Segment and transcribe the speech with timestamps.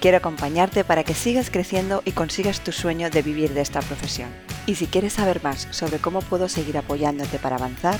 [0.00, 4.30] Quiero acompañarte para que sigas creciendo y consigas tu sueño de vivir de esta profesión.
[4.66, 7.98] Y si quieres saber más sobre cómo puedo seguir apoyándote para avanzar,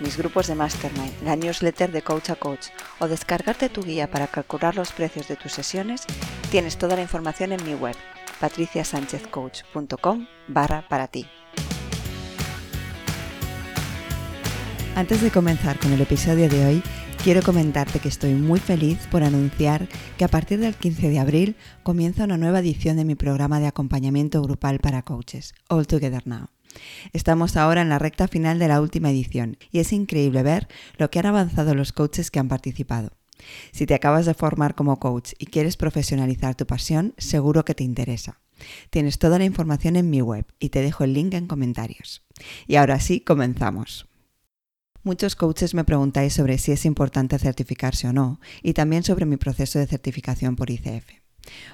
[0.00, 4.26] mis grupos de Mastermind, la newsletter de Coach a Coach o descargarte tu guía para
[4.26, 6.04] calcular los precios de tus sesiones,
[6.50, 7.94] tienes toda la información en mi web
[8.40, 11.26] patriciasanchezcoach.com barra para ti.
[14.96, 16.82] Antes de comenzar con el episodio de hoy,
[17.24, 19.88] quiero comentarte que estoy muy feliz por anunciar
[20.18, 23.66] que a partir del 15 de abril comienza una nueva edición de mi programa de
[23.66, 26.48] acompañamiento grupal para coaches, All Together Now.
[27.14, 31.10] Estamos ahora en la recta final de la última edición y es increíble ver lo
[31.10, 33.12] que han avanzado los coaches que han participado.
[33.72, 37.84] Si te acabas de formar como coach y quieres profesionalizar tu pasión, seguro que te
[37.84, 38.42] interesa.
[38.90, 42.22] Tienes toda la información en mi web y te dejo el link en comentarios.
[42.66, 44.08] Y ahora sí, comenzamos.
[45.04, 49.36] Muchos coaches me preguntáis sobre si es importante certificarse o no y también sobre mi
[49.36, 51.04] proceso de certificación por ICF.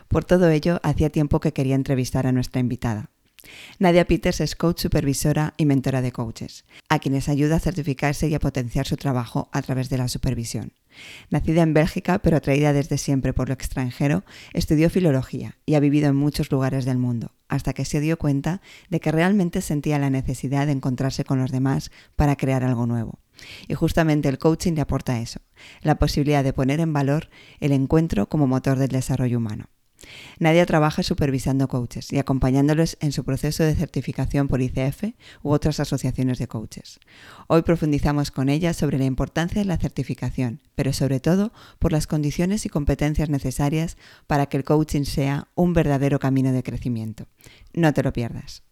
[0.08, 3.10] Por todo ello, hacía tiempo que quería entrevistar a nuestra invitada.
[3.78, 8.34] Nadia Peters es coach supervisora y mentora de coaches, a quienes ayuda a certificarse y
[8.34, 10.72] a potenciar su trabajo a través de la supervisión.
[11.30, 16.08] Nacida en Bélgica, pero atraída desde siempre por lo extranjero, estudió filología y ha vivido
[16.08, 20.08] en muchos lugares del mundo, hasta que se dio cuenta de que realmente sentía la
[20.08, 23.18] necesidad de encontrarse con los demás para crear algo nuevo.
[23.68, 25.40] Y justamente el coaching le aporta eso,
[25.82, 29.66] la posibilidad de poner en valor el encuentro como motor del desarrollo humano.
[30.38, 35.80] Nadia trabaja supervisando coaches y acompañándoles en su proceso de certificación por ICF u otras
[35.80, 37.00] asociaciones de coaches.
[37.46, 42.06] Hoy profundizamos con ella sobre la importancia de la certificación, pero sobre todo por las
[42.06, 47.26] condiciones y competencias necesarias para que el coaching sea un verdadero camino de crecimiento.
[47.72, 48.62] No te lo pierdas.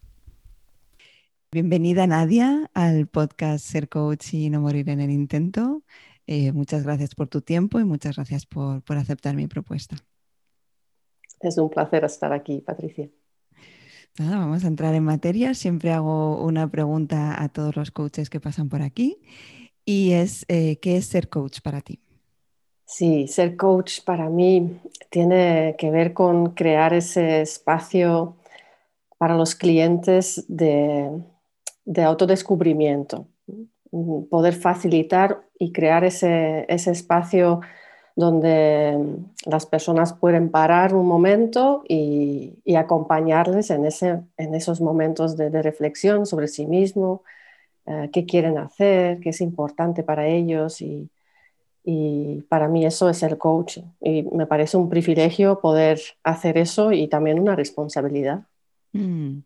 [1.51, 5.83] Bienvenida Nadia al podcast Ser Coach y no morir en el intento.
[6.27, 9.97] Eh, muchas gracias por tu tiempo y muchas gracias por aceptar mi propuesta.
[11.41, 13.11] Es un placer estar aquí, Patricia.
[14.19, 15.55] Nada, vamos a entrar en materia.
[15.55, 19.19] Siempre hago una pregunta a todos los coaches que pasan por aquí
[19.85, 22.01] y es, eh, ¿qué es ser coach para ti?
[22.87, 28.37] Sí, ser coach para mí tiene que ver con crear ese espacio
[29.19, 31.11] para los clientes de,
[31.85, 33.29] de autodescubrimiento,
[34.31, 37.61] poder facilitar y crear ese, ese espacio
[38.19, 38.99] donde
[39.47, 46.67] las personas pueden parar un momento y, acompañarles en, esos momentos de, reflexión sobre sí
[46.67, 47.23] mismo,
[47.87, 51.09] eh, qué quieren hacer, qué es importante para ellos y,
[52.49, 57.09] para mí eso es el coaching y me parece un privilegio poder hacer eso y
[57.09, 58.43] también una responsabilidad.
[58.93, 59.39] Mm.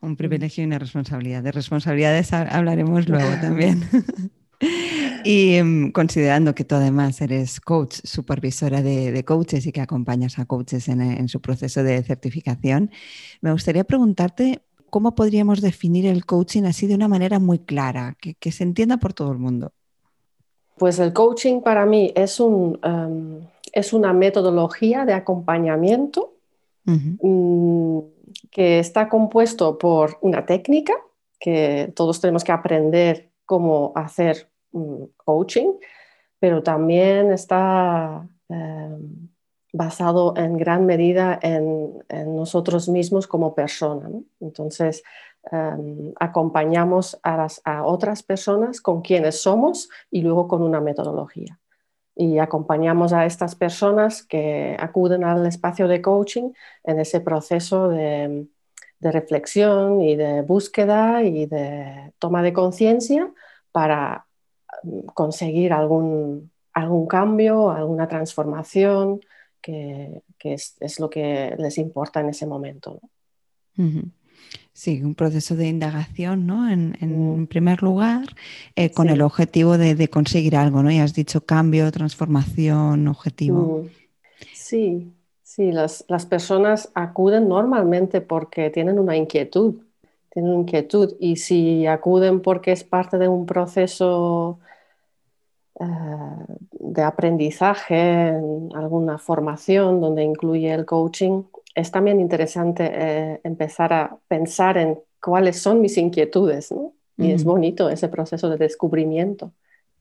[0.00, 1.42] Un privilegio y una responsabilidad.
[1.42, 3.80] De responsabilidades hablaremos luego también.
[5.24, 10.46] Y em, considerando que tú además eres coach, supervisora de, coaches y que acompañas a
[10.46, 12.90] coaches en, su proceso de certificación,
[13.40, 18.52] me gustaría preguntarte cómo podríamos definir el coaching así de una manera muy clara, que,
[18.52, 19.72] se entienda por todo el mundo.
[20.78, 23.40] Pues el coaching para mí es, un, em,
[23.72, 26.34] es una metodología de acompañamiento
[26.84, 27.98] mm,
[28.50, 30.94] que está compuesto por una técnica
[31.38, 34.50] que todos tenemos que aprender cómo hacer
[35.16, 35.72] coaching,
[36.38, 39.28] pero también está em,
[39.72, 44.10] basado en gran medida en, nosotros mismos como personas.
[44.40, 45.02] Entonces,
[45.50, 51.58] em, acompañamos a, a, otras personas con quienes somos y luego con una metodología.
[52.14, 56.52] Y acompañamos a estas personas que acuden al espacio de coaching
[56.84, 58.48] en ese proceso de,
[58.98, 63.32] de reflexión y de búsqueda y de toma de conciencia
[63.72, 64.26] para
[65.14, 69.20] conseguir algún, algún cambio, alguna transformación,
[69.60, 73.00] que, es, lo que les importa en ese momento.
[74.72, 76.68] Sí, un proceso de indagación, ¿no?
[76.68, 77.46] En, mm.
[77.46, 78.28] primer lugar,
[78.76, 80.90] eh, con el objetivo de, conseguir algo, ¿no?
[80.90, 83.84] Y has dicho cambio, transformación, objetivo.
[83.84, 83.88] Mm.
[84.52, 85.12] Sí,
[85.56, 89.82] sí, las, las, personas acuden normalmente porque tienen una inquietud,
[90.30, 94.60] tienen inquietud y si acuden porque es parte de un proceso
[96.70, 98.32] de aprendizaje,
[98.74, 101.42] alguna formación donde incluye el coaching,
[101.74, 106.92] es también interesante eh, empezar a pensar en cuáles son mis inquietudes, ¿no?
[107.18, 109.52] Y es bonito ese proceso de descubrimiento.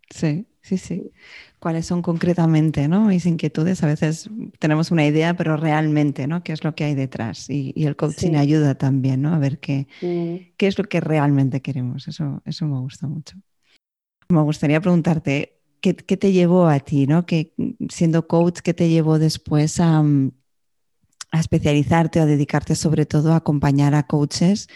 [0.10, 1.14] Sí, sí, sí.
[1.66, 3.06] ¿Cuáles son concretamente ¿no?
[3.06, 3.82] mis inquietudes?
[3.82, 4.30] A veces
[4.60, 6.44] tenemos una idea, pero realmente, ¿no?
[6.44, 7.50] ¿Qué es lo que hay detrás?
[7.50, 9.34] Y, el coaching ayuda también, ¿no?
[9.34, 12.08] A ver qué, qué es lo que realmente queremos.
[12.08, 13.36] Eso, eso me gusta mucho.
[14.30, 17.26] Me gustaría preguntarte, ¿qué, te llevó a ti, ¿no?
[17.26, 17.56] Que,
[17.90, 20.04] siendo coach, ¿qué te llevó después a,
[21.36, 24.68] a especializarte o a dedicarte sobre todo a acompañar a coaches,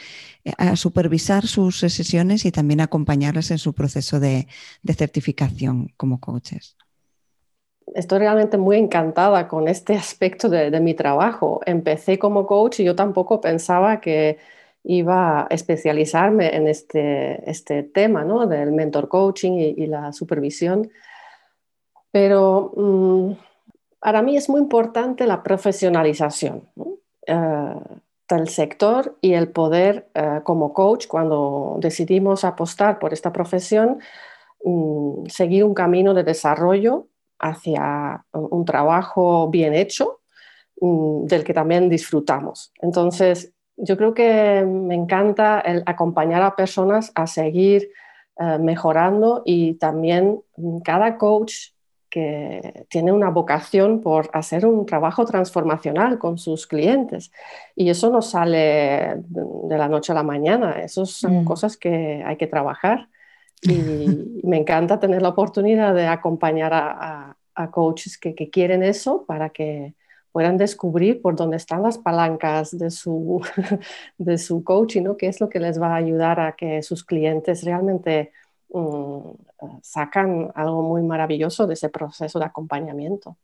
[0.43, 4.47] eh, a supervisar sus sesiones y también acompañarles en su proceso de,
[4.97, 6.75] certificación como coaches.
[7.95, 11.61] Estoy realmente muy encantada con este aspecto de, mi trabajo.
[11.65, 14.37] Empecé como coach y yo tampoco pensaba que
[14.83, 18.47] iba a especializarme en este, este tema ¿no?
[18.47, 20.89] del mentor coaching y, la supervisión.
[22.11, 23.31] Pero mm,
[23.99, 26.63] para mí es muy importante la profesionalización
[27.27, 27.75] eh,
[28.29, 33.99] del sector y el poder eh, como coach, cuando decidimos apostar por esta profesión,
[34.63, 37.07] mm, seguir un camino de desarrollo
[37.39, 40.19] hacia un trabajo bien hecho,
[40.81, 42.71] mm, del que también disfrutamos.
[42.81, 47.89] Entonces, yo creo que me encanta el acompañar a personas a seguir
[48.37, 51.53] eh, mejorando y también mm, cada coach
[52.09, 57.31] que tiene una vocación por hacer un trabajo transformacional con sus clientes.
[57.75, 61.45] Y eso no sale de la noche a la mañana, eso son mm.
[61.45, 63.09] cosas que hay que trabajar.
[63.61, 67.35] Y me encanta tener la oportunidad de acompañar a,
[67.71, 69.93] coaches que, quieren eso para que
[70.31, 73.41] puedan descubrir por dónde están las palancas de su,
[74.17, 75.17] de su coaching, ¿no?
[75.17, 78.31] qué es lo que les va a ayudar a que sus clientes realmente
[78.71, 79.31] Mm,
[79.81, 83.37] sacan algo muy maravilloso de ese proceso de acompañamiento.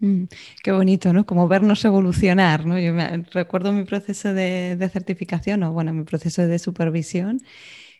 [0.00, 0.24] Mm,
[0.62, 1.24] qué bonito, ¿no?
[1.24, 2.78] Como vernos evolucionar, ¿no?
[2.78, 7.40] Yo me, recuerdo mi proceso de, certificación o, bueno, mi proceso de supervisión.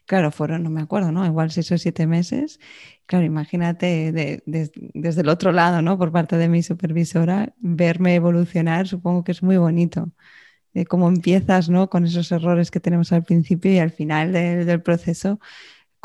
[0.07, 1.27] Claro, fueron, no me acuerdo, ¿no?
[1.27, 2.61] Igual seis o siete meses.
[3.07, 4.13] Claro, imagínate
[4.45, 5.99] desde el otro lado, ¿no?
[5.99, 10.11] Por parte de mi supervisora, verme evolucionar, supongo que es muy bonito.
[10.89, 11.89] cómo empiezas, ¿no?
[11.91, 15.41] Con esos errores que tenemos al principio y al final del proceso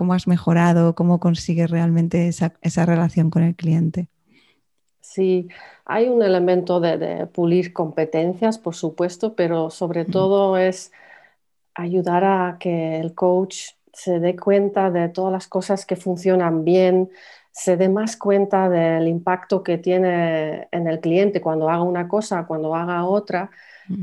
[0.02, 4.08] cómo has mejorado, cómo consigues realmente esa, relación con el cliente.
[5.00, 5.48] Sí,
[5.86, 10.92] hay un elemento de, pulir competencias, por supuesto, pero sobre todo es
[11.76, 17.10] ayudar a que el coach se dé cuenta de todas las cosas que funcionan bien,
[17.52, 22.46] se dé más cuenta del impacto que tiene en el cliente cuando haga una cosa,
[22.46, 23.52] cuando haga otra,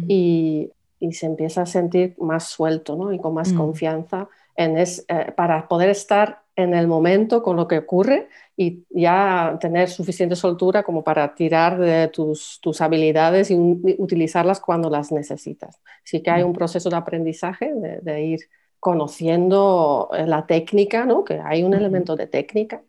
[0.06, 0.70] y,
[1.12, 6.74] se empieza a sentir más suelto y con más confianza eh, para poder estar en
[6.74, 12.08] el momento con lo que ocurre y ya tener suficiente soltura como para tirar de
[12.08, 13.54] tus, habilidades y
[13.98, 15.80] utilizarlas cuando las necesitas.
[16.02, 18.40] Sí que hay un proceso de aprendizaje, de, ir
[18.80, 21.24] conociendo eh, la técnica, ¿no?
[21.24, 22.82] que hay un elemento de técnica,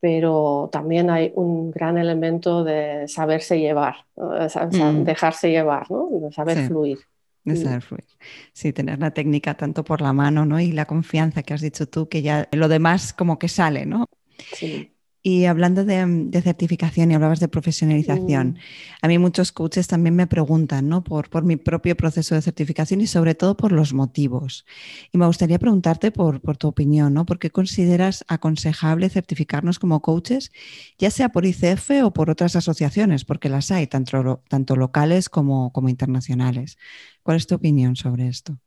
[0.00, 5.04] pero también hay un gran elemento de saberse llevar, mm.
[5.04, 6.08] dejarse llevar, ¿no?
[6.10, 6.98] de saber fluir.
[7.44, 8.04] De saber fluir.
[8.52, 10.60] Sí, tener la técnica tanto por la mano, ¿no?
[10.60, 14.06] Y la confianza que has dicho tú, que ya lo demás como que sale, ¿no?
[14.52, 14.94] Sí.
[15.22, 18.56] Y hablando de, certificación y hablabas de profesionalización, mm.
[19.02, 21.04] a mí muchos coaches también me preguntan ¿no?
[21.04, 24.64] por, por, mi propio proceso de certificación y sobre todo por los motivos.
[25.12, 27.26] Y me gustaría preguntarte por, por, tu opinión, ¿no?
[27.26, 30.52] ¿por qué consideras aconsejable certificarnos como coaches,
[30.98, 33.26] ya sea por ICF o por otras asociaciones?
[33.26, 36.78] Porque las hay, tanto, tanto locales como, como internacionales.
[37.22, 38.58] ¿Cuál es tu opinión sobre esto?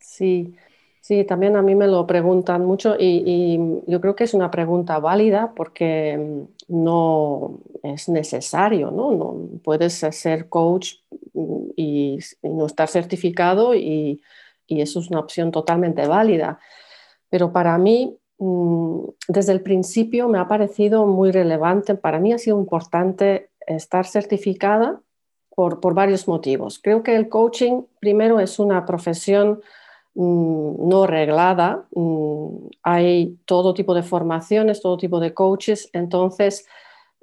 [0.00, 0.56] Sí,
[1.04, 4.98] Sí, también a mí me lo preguntan mucho y, yo creo que es una pregunta
[5.00, 9.12] válida porque mm, no es necesario, ¿no?
[9.12, 10.94] no puedes ser coach
[11.34, 14.22] mm, y, no estar certificado y,
[14.66, 16.58] eso es una opción totalmente válida.
[17.28, 22.38] Pero para mí, mm, desde el principio me ha parecido muy relevante, para mí ha
[22.38, 25.02] sido importante estar certificada
[25.54, 26.78] por, por varios motivos.
[26.82, 29.60] Creo que el coaching, primero, es una profesión
[30.14, 31.86] no reglada.
[31.94, 35.90] Mm, hay todo tipo de formaciones, todo tipo de coaches.
[35.92, 36.66] Entonces,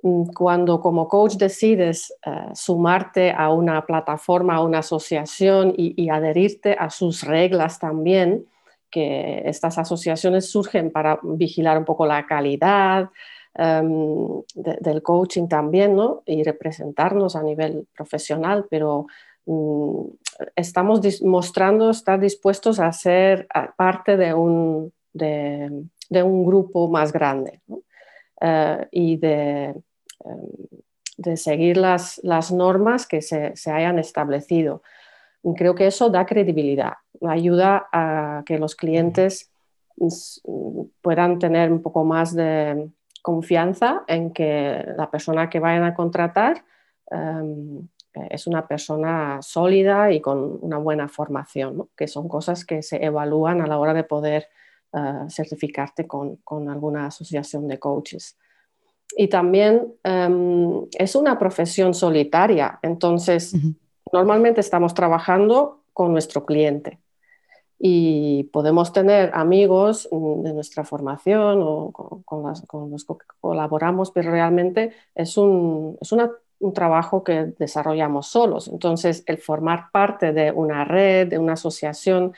[0.03, 6.75] mm, cuando como coach decides eh, sumarte a una plataforma, a una asociación y, adherirte
[6.77, 8.45] a sus reglas también,
[8.89, 13.09] que estas asociaciones surgen para vigilar un poco la calidad
[13.53, 16.23] em, del coaching también, ¿no?
[16.25, 19.07] Y representarnos a nivel profesional, pero
[20.55, 27.61] estamos mostrando estar dispuestos a ser parte de un, de, un grupo más grande
[28.91, 29.75] y de,
[30.25, 32.21] em, seguir las,
[32.51, 34.81] normas que se, hayan establecido.
[35.55, 36.93] creo que eso da credibilidad,
[37.27, 39.51] ayuda a que los clientes
[41.01, 42.89] puedan tener un poco más de
[43.21, 46.63] confianza en que la persona que vayan a contratar
[47.11, 47.87] em,
[48.29, 53.61] es una persona sólida y con una buena formación, que son cosas que se evalúan
[53.61, 54.47] a la hora de poder
[54.93, 56.39] eh, certificarte con,
[56.69, 58.37] alguna asociación de coaches.
[59.15, 63.53] Y también em, es una profesión solitaria, entonces
[64.11, 66.99] normalmente estamos trabajando con nuestro cliente
[67.83, 72.43] y podemos tener amigos de nuestra formación o con,
[72.91, 76.11] los que colaboramos, pero realmente es un, es
[76.61, 78.67] un trabajo que desarrollamos solos.
[78.67, 82.33] Entonces, el formar parte de una red, de una asociación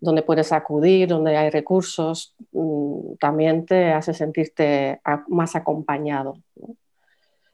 [0.00, 6.36] donde puedes acudir, donde hay recursos, mm, también te hace sentirte más acompañado.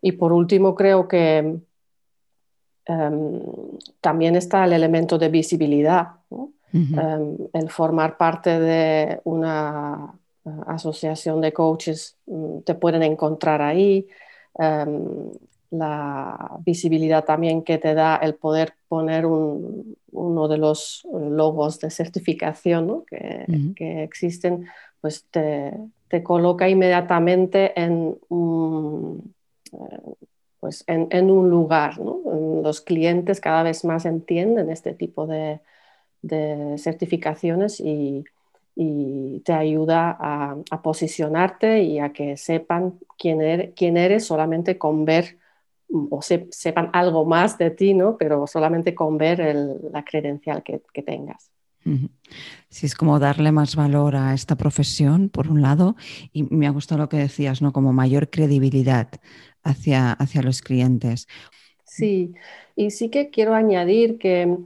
[0.03, 1.61] Y por último, creo que
[2.87, 3.41] em,
[4.01, 6.09] también está el elemento de visibilidad.
[6.73, 10.15] Em, el formar parte de una
[10.45, 14.09] eh, asociación de coaches, mm, te pueden encontrar ahí.
[14.59, 15.31] Em,
[15.71, 23.05] la visibilidad también que te da el poder poner uno de los logos de certificación
[23.07, 24.67] que, existen,
[25.01, 25.73] pues te,
[26.25, 29.33] coloca inmediatamente en un,
[29.73, 30.01] eh,
[30.59, 31.99] pues en, un lugar.
[31.99, 35.61] Los clientes cada vez más entienden este tipo de,
[36.79, 38.25] certificaciones y,
[39.45, 45.40] te ayuda a, posicionarte y a que sepan quién, er, quién eres solamente con ver
[45.93, 48.17] o sepan algo más de ti, ¿no?
[48.17, 49.41] Pero solamente con ver
[49.93, 51.51] la credencial que, tengas.
[52.69, 55.97] Sí, es como darle más valor a esta profesión, por un lado,
[56.33, 57.73] y me ha gustado lo que decías, ¿no?
[57.73, 59.09] Como mayor credibilidad
[59.63, 61.27] hacia, hacia los clientes.
[61.85, 62.35] Sí,
[62.77, 64.57] y sí que quiero añadir que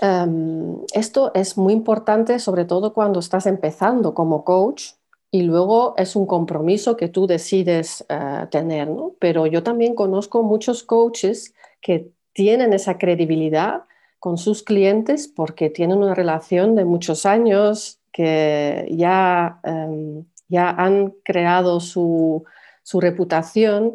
[0.00, 4.92] em, esto es muy importante, sobre todo cuando estás empezando como coach,
[5.34, 9.16] y luego es un compromiso que tú decides eh, tener, ¿no?
[9.18, 13.82] Pero yo también conozco muchos coaches que tienen esa credibilidad
[14.20, 21.14] con sus clientes porque tienen una relación de muchos años, que ya, em, ya han
[21.24, 22.44] creado su,
[22.84, 23.94] su reputación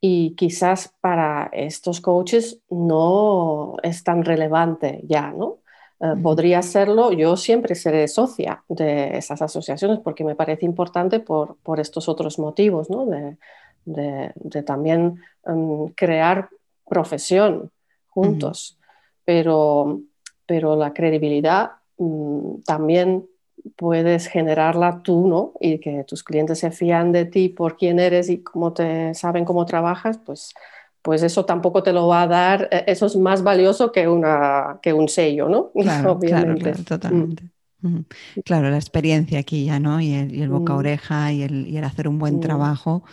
[0.00, 5.60] y quizás para estos coaches no es tan relevante ya, ¿no?
[6.00, 11.58] Eh, podría serlo, yo siempre seré socia de esas asociaciones porque me parece importante por,
[11.78, 13.06] estos otros motivos, ¿no?
[13.84, 16.48] de, también em, crear
[16.88, 17.70] profesión
[18.08, 18.78] juntos.
[19.24, 20.00] pero,
[20.46, 23.26] pero la credibilidad mm, también
[23.76, 25.52] puedes generarla tú, ¿no?
[25.60, 29.44] Y que tus clientes se fían de ti por quién eres y cómo te saben
[29.44, 30.54] cómo trabajas, pues
[31.02, 34.78] pues eso tampoco te lo va a dar, eh, eso es más valioso que, una,
[34.82, 35.70] que un sello, ¿no?
[35.80, 36.62] Claro, Obviamente.
[36.62, 37.50] claro, totalmente.
[37.82, 38.00] Mm.
[38.44, 40.00] Claro, la experiencia aquí ya, ¿no?
[40.00, 40.76] Y el, boca mm.
[40.76, 42.40] oreja y el, hacer un buen mm.
[42.40, 43.04] trabajo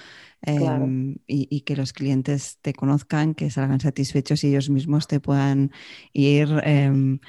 [0.41, 5.71] em, y, que los clientes te conozcan, que salgan satisfechos y ellos mismos te puedan
[6.11, 7.19] ir, em,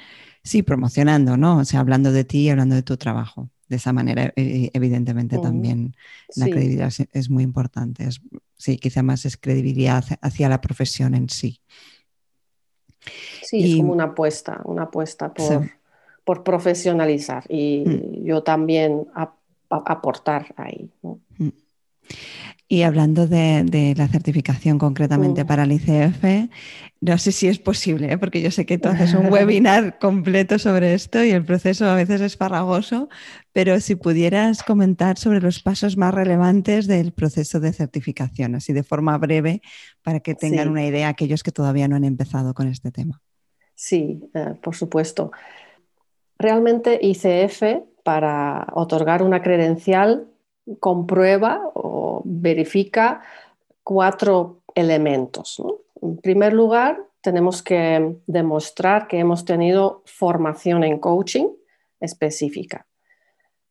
[0.43, 1.59] sí, promocionando, ¿no?
[1.59, 5.37] O sea, hablando de ti y hablando de tu trabajo de esa manera, e, evidentemente
[5.37, 5.95] también
[6.35, 8.09] la credibilidad es, muy importante.
[8.59, 11.61] Sí, quizá más es credibilidad hacia, la profesión en sí.
[13.41, 15.71] Sí, es como una apuesta, una apuesta por,
[16.25, 18.25] por profesionalizar y mm.
[18.25, 19.07] yo también
[19.69, 20.91] aportar ahí.
[21.01, 21.47] Mm.
[22.71, 25.47] Y hablando de, la certificación concretamente mm.
[25.47, 26.51] para el ICF,
[27.01, 28.17] no sé si es posible, ¿eh?
[28.19, 31.95] porque yo sé que tú haces un webinar completo sobre esto y el proceso a
[31.95, 33.09] veces es farragoso,
[33.53, 38.83] pero si pudieras comentar sobre los pasos más relevantes del proceso de certificación, así de
[38.83, 39.63] forma breve,
[40.03, 43.19] para que tengan una idea aquellos que todavía no han empezado con este tema.
[43.73, 45.31] Sí, eh, por supuesto.
[46.37, 47.63] Realmente ICF,
[48.03, 50.27] para otorgar una credencial,
[50.79, 53.21] comprueba o verifica
[53.83, 55.61] cuatro elementos.
[56.01, 61.47] En primer lugar, tenemos que demostrar que hemos tenido formación en coaching
[61.99, 62.85] específica.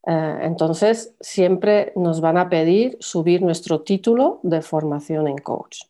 [0.06, 5.82] Eh, entonces, siempre nos van a pedir subir nuestro título de formación en coach.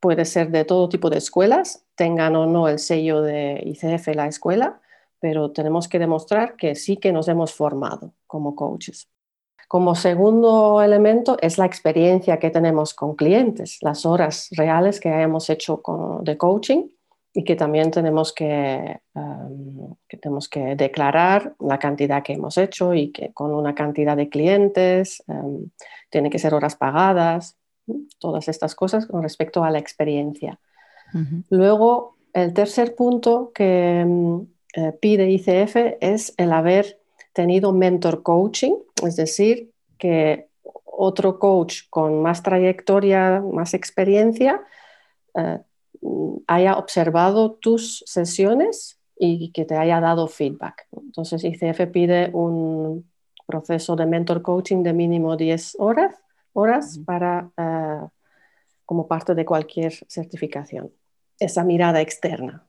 [0.00, 4.26] Puede ser de todo tipo de escuelas, tengan o no el sello de ICF la
[4.26, 4.80] escuela,
[5.20, 9.08] pero tenemos que demostrar que sí que nos hemos formado como coaches.
[9.68, 15.50] Como segundo elemento es la experiencia que tenemos con clientes, las horas reales que hayamos
[15.50, 15.82] hecho
[16.22, 16.88] de coaching
[17.32, 23.10] y que también tenemos que, em, tenemos que declarar la cantidad que hemos hecho y
[23.12, 25.68] que con una cantidad de clientes, um,
[26.10, 27.56] tiene que ser horas pagadas.
[28.18, 30.58] todas estas cosas con respecto a la experiencia.
[31.50, 34.40] Luego, el tercer punto que mm,
[34.74, 36.98] eh, pide ICF es el haber
[37.36, 40.48] tenido mentor coaching, es decir, que
[40.84, 44.62] otro coach con más trayectoria, más experiencia,
[45.34, 45.58] eh,
[46.46, 50.86] haya observado tus sesiones y que te haya dado feedback.
[50.92, 53.06] Entonces, ICF pide un
[53.46, 56.14] proceso de mentor coaching de mínimo 10 horas,
[56.54, 58.08] horas para, uh,
[58.86, 60.90] como parte de cualquier certificación.
[61.38, 62.64] Esa mirada externa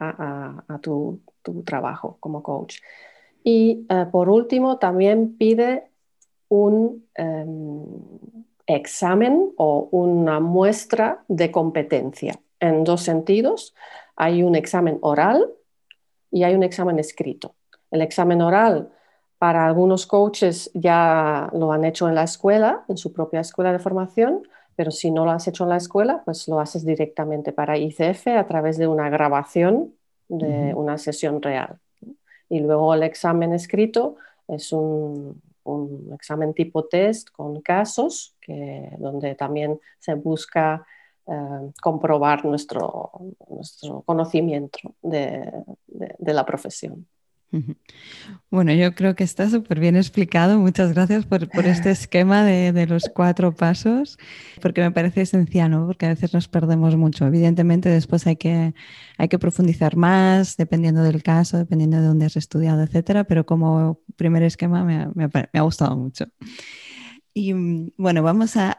[0.00, 2.78] a, tu, tu, trabajo como coach.
[3.50, 5.90] Y uh, por último, también pide
[6.50, 8.18] un um,
[8.66, 13.74] examen o una muestra de competencia en dos sentidos.
[14.16, 15.50] Hay un examen oral
[16.30, 17.54] y hay un examen escrito.
[17.90, 18.90] El examen oral
[19.38, 23.78] para algunos coaches ya lo han hecho en la escuela, en su propia escuela de
[23.78, 24.42] formación,
[24.76, 28.26] pero si no lo has hecho en la escuela, pues lo haces directamente para ICF
[28.26, 29.94] a través de una grabación
[30.28, 31.80] de una sesión real.
[32.48, 39.34] Y luego el examen escrito es un, un examen tipo test con casos, que, donde
[39.34, 40.86] también se busca
[41.26, 43.12] eh, comprobar nuestro,
[43.48, 45.52] nuestro conocimiento de,
[45.86, 47.06] de, la profesión.
[48.50, 50.58] Bueno, yo creo que está súper bien explicado.
[50.58, 54.18] Muchas gracias por, por este esquema de, de, los cuatro pasos,
[54.60, 55.86] porque me parece esencial, ¿no?
[55.86, 57.26] porque a veces nos perdemos mucho.
[57.26, 58.74] Evidentemente, después hay que,
[59.16, 64.00] hay que profundizar más, dependiendo del caso, dependiendo de dónde has estudiado, etcétera, pero como
[64.16, 66.26] primer esquema me, me, me ha gustado mucho.
[67.38, 68.76] Y mm, bueno, vamos a,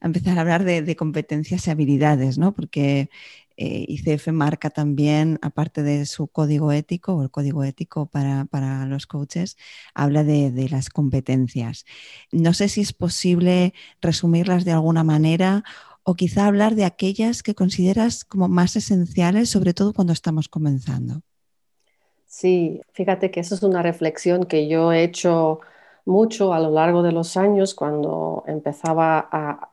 [0.00, 2.54] empezar a hablar de, competencias y habilidades, ¿no?
[2.54, 3.10] Porque
[3.56, 9.06] eh, ICF marca también, aparte de su código ético o el código ético para, los
[9.06, 9.56] coaches,
[9.94, 11.84] habla de, las competencias.
[12.32, 15.64] No sé si es posible resumirlas de alguna manera
[16.02, 21.22] o quizá hablar de aquellas que consideras como más esenciales, sobre todo cuando estamos comenzando.
[22.26, 25.60] Sí, fíjate que eso es una reflexión que yo he hecho
[26.04, 29.70] mucho a lo largo de los años cuando empezaba a,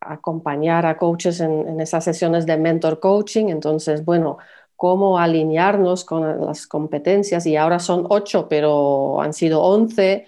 [0.00, 3.46] acompañar a coaches en, esas sesiones de mentor coaching.
[3.46, 4.38] Entonces, bueno,
[4.74, 10.26] cómo alinearnos con las competencias y ahora son ocho, pero han sido once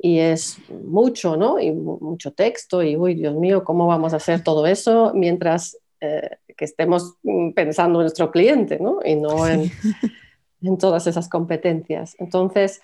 [0.00, 1.58] y es mucho, ¿no?
[1.58, 6.36] Y mucho texto y, uy, Dios mío, ¿cómo vamos a hacer todo eso mientras eh,
[6.56, 7.16] que estemos
[7.54, 9.00] pensando en nuestro cliente, ¿no?
[9.04, 9.70] Y no en,
[10.62, 12.14] en todas esas competencias.
[12.18, 12.80] Entonces,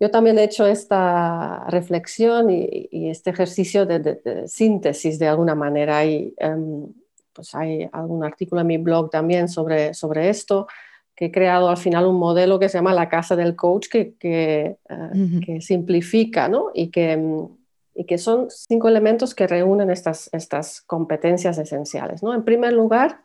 [0.00, 6.04] yo también he hecho esta reflexión y, este ejercicio de, síntesis de alguna manera.
[6.04, 6.86] Y, em,
[7.32, 10.66] pues hay algún artículo en mi blog también sobre, sobre esto,
[11.14, 14.14] que he creado al final un modelo que se llama la casa del coach, que,
[14.18, 16.70] que, eh, simplifica ¿no?
[16.74, 17.48] y, que, em,
[17.94, 22.22] y que son cinco elementos que reúnen estas, estas competencias esenciales.
[22.22, 22.34] ¿no?
[22.34, 23.20] En primer lugar,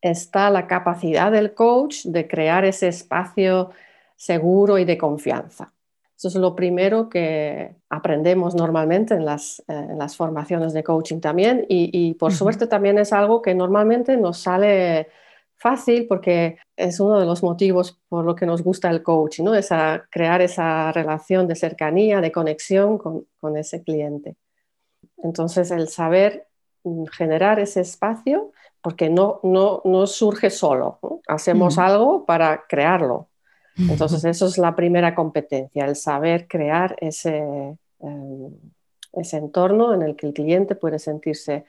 [0.00, 3.70] está la capacidad del coach de crear ese espacio
[4.16, 5.72] seguro y de confianza.
[6.22, 11.66] Eso es lo primero que aprendemos normalmente en las, eh, las formaciones de coaching también.
[11.68, 15.08] Y, por suerte también es algo que normalmente nos sale
[15.56, 19.54] fácil porque es uno de los motivos por lo que nos gusta el coaching, ¿no?
[19.56, 24.36] Esa, crear esa relación de cercanía, de conexión con, con ese cliente.
[25.24, 26.46] Entonces, el saber
[26.84, 33.28] mm, generar ese espacio, porque no, no, no surge solo, hacemos algo para crearlo,
[33.76, 38.50] entonces, eso es la primera competencia, el saber crear ese, em,
[39.12, 41.64] ese entorno en el que el cliente puede sentirse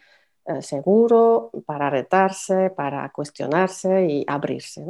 [0.45, 4.85] eh, seguro para retarse, para cuestionarse y abrirse.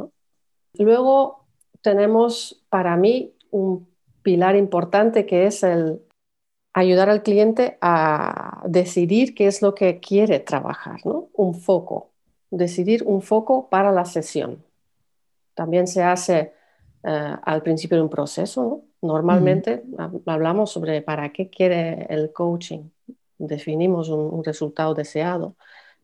[0.78, 1.44] Luego
[1.80, 3.86] tenemos para mí un
[4.22, 6.02] pilar importante que es el
[6.72, 12.10] ayudar al cliente a decidir qué es lo que quiere trabajar, un foco,
[12.50, 14.64] decidir un foco para la sesión.
[15.54, 16.53] También se hace
[17.06, 18.84] eh, al principio de un proceso.
[19.02, 19.82] Normalmente
[20.26, 22.88] hablamos sobre para qué quiere el coaching,
[23.38, 25.56] definimos un, resultado deseado,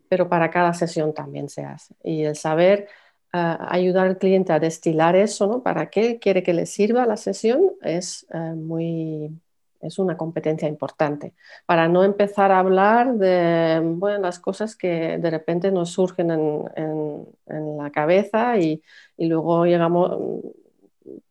[0.09, 1.95] pero para cada sesión también se hace.
[2.05, 2.89] Y el saber
[3.33, 5.63] eh, ayudar al cliente a destilar eso, ¿no?
[5.63, 7.73] ¿Para qué quiere que le sirva la sesión?
[7.83, 9.41] Es eh, muy
[9.81, 11.33] es una competencia importante
[11.67, 17.27] para no empezar a hablar de bueno, las cosas que de repente nos surgen en,
[17.47, 18.83] en, la cabeza y,
[19.17, 20.13] y, luego llegamos,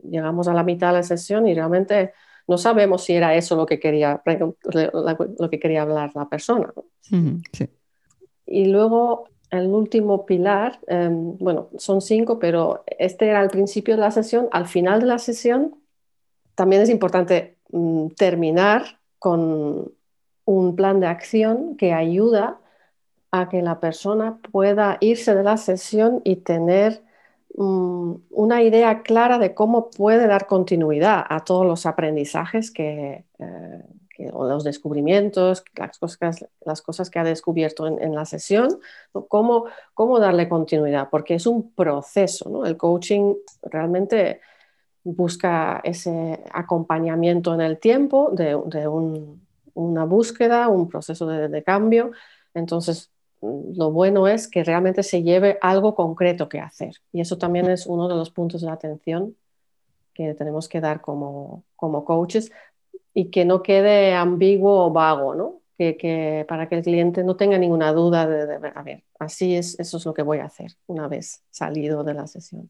[0.04, 2.14] llegamos a la mitad de la sesión y realmente
[2.48, 6.74] no sabemos si era eso lo que quería, lo que quería hablar la persona.
[8.46, 14.02] Y luego el último pilar, em, bueno, son cinco, pero este era al principio de
[14.02, 14.48] la sesión.
[14.52, 15.76] Al final de la sesión
[16.56, 19.92] también es importante mm, terminar con
[20.46, 22.60] un plan de acción que ayuda
[23.32, 27.04] a que la persona pueda irse de la sesión y tener
[27.56, 33.84] una idea clara de cómo puede dar continuidad a todos los aprendizajes que, eh,
[34.34, 38.80] o los descubrimientos, las cosas, las cosas que ha descubierto en, la sesión,
[39.30, 42.50] cómo, cómo, darle continuidad, porque es un proceso.
[42.50, 42.66] ¿no?
[42.66, 44.42] El coaching realmente
[45.04, 48.56] busca ese acompañamiento en el tiempo de,
[49.74, 52.12] una búsqueda, un proceso de, cambio.
[52.54, 56.96] Entonces, lo bueno es que realmente se lleve algo concreto que hacer.
[57.14, 59.36] Y eso también es uno de los puntos de atención
[60.14, 62.52] que tenemos que dar como, como coaches
[63.14, 65.62] y que no quede ambiguo o vago, ¿no?
[65.78, 69.96] Que, para que el cliente no tenga ninguna duda de, a ver, así es, eso
[69.96, 72.70] es lo que voy a hacer una vez salido de la sesión.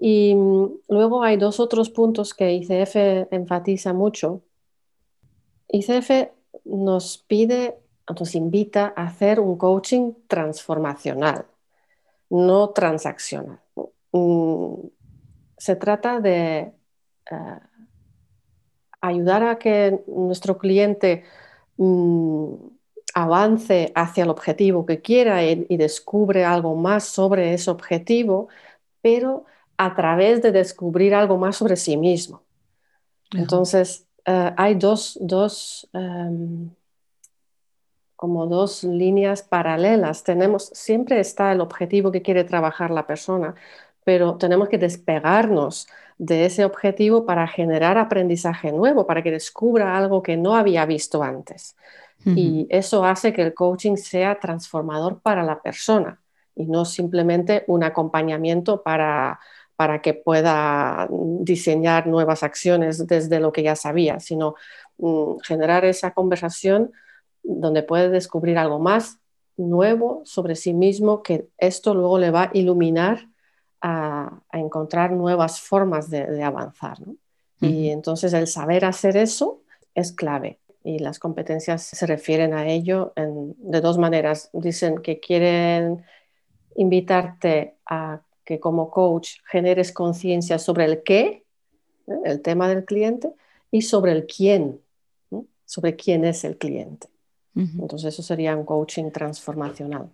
[0.00, 4.42] Y mm, luego hay dos otros puntos que ICF enfatiza mucho.
[5.68, 6.32] ICF
[6.64, 7.78] nos pide,
[8.14, 11.46] nos invita a hacer un coaching transformacional,
[12.30, 13.60] no transaccional.
[14.12, 14.86] Mm,
[15.58, 16.72] se trata de
[17.30, 17.60] eh,
[19.00, 21.24] ayudar a que nuestro cliente
[21.76, 22.54] mm,
[23.14, 28.48] avance hacia el objetivo que quiera y, descubre algo más sobre ese objetivo,
[29.00, 29.44] pero
[29.78, 32.42] a través de descubrir algo más sobre sí mismo.
[33.34, 36.70] Entonces, eh, hay dos, em,
[38.16, 40.24] como dos líneas paralelas.
[40.24, 43.54] Tenemos, siempre está el objetivo que quiere trabajar la persona,
[44.04, 45.86] pero tenemos que despegarnos
[46.18, 51.22] de ese objetivo para generar aprendizaje nuevo, para que descubra algo que no había visto
[51.22, 51.76] antes.
[52.24, 56.20] Y eso hace que el coaching sea transformador para la persona
[56.56, 59.38] y no simplemente un acompañamiento para,
[59.76, 64.56] para que pueda diseñar nuevas acciones desde lo que ya sabía, sino
[64.98, 66.90] mm, generar esa conversación
[67.46, 69.18] donde puede descubrir algo más
[69.56, 73.28] nuevo sobre sí mismo, que esto luego le va a iluminar
[73.80, 76.98] a, encontrar nuevas formas de, avanzar.
[77.60, 79.62] Y entonces el saber hacer eso
[79.94, 80.58] es clave.
[80.84, 84.50] Y las competencias se refieren a ello de dos maneras.
[84.52, 86.04] Dicen que quieren
[86.76, 91.44] invitarte a que como coach generes conciencia sobre el qué,
[92.06, 92.20] ¿eh?
[92.24, 93.32] el tema del cliente,
[93.70, 94.80] y sobre el quién,
[95.64, 97.08] sobre quién es el cliente.
[97.56, 100.10] Entonces eso sería un coaching transformacional.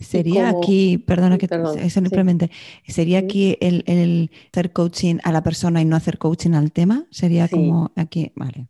[0.00, 1.48] Sería aquí, perdona que
[1.90, 2.50] simplemente,
[2.86, 7.48] sería aquí el, hacer coaching a la persona y no hacer coaching al tema, sería
[7.48, 8.68] como aquí, vale.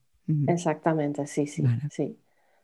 [0.49, 2.17] Exactamente, sí, sí, sí.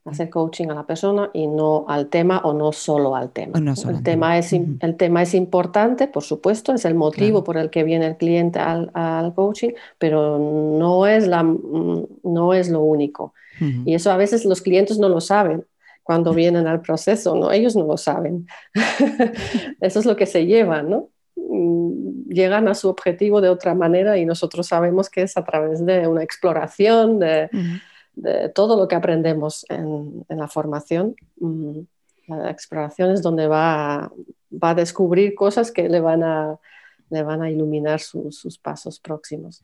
[0.04, 3.58] Hacer coaching a la persona y no al tema o no solo al tema.
[3.58, 7.84] el, tema es, el tema es importante, por supuesto, es el motivo por el que
[7.84, 13.34] viene el cliente al, al, coaching, pero no es, la, mm, no es lo único.
[13.60, 15.64] Y eso a veces los clientes no lo saben
[16.08, 17.52] cuando vienen al proceso, ¿no?
[17.52, 18.46] Ellos no lo saben.
[19.80, 21.10] Eso es lo que se lleva, ¿no?
[21.36, 25.84] Mm, llegan a su objetivo de otra manera y nosotros sabemos que es a través
[25.84, 27.50] de una exploración de,
[28.54, 31.14] todo lo que aprendemos en, la formación.
[31.40, 31.80] Mm,
[32.28, 34.10] la exploración es donde va,
[34.50, 36.58] va a descubrir cosas que le van a,
[37.10, 39.62] le van a iluminar sus pasos próximos.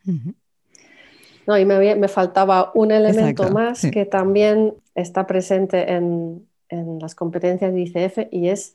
[1.46, 7.82] No, y me, faltaba un elemento más que también está presente en, las competencias de
[7.82, 8.74] ICF y es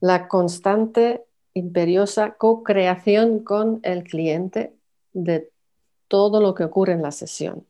[0.00, 4.74] la constante, imperiosa co-creación con el cliente
[5.14, 5.50] de
[6.06, 7.64] todo lo que ocurre en la sesión.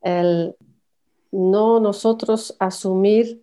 [0.00, 0.56] El
[1.32, 3.42] no nosotros asumir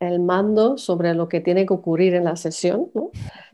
[0.00, 2.90] el mando sobre lo que tiene que ocurrir en la sesión,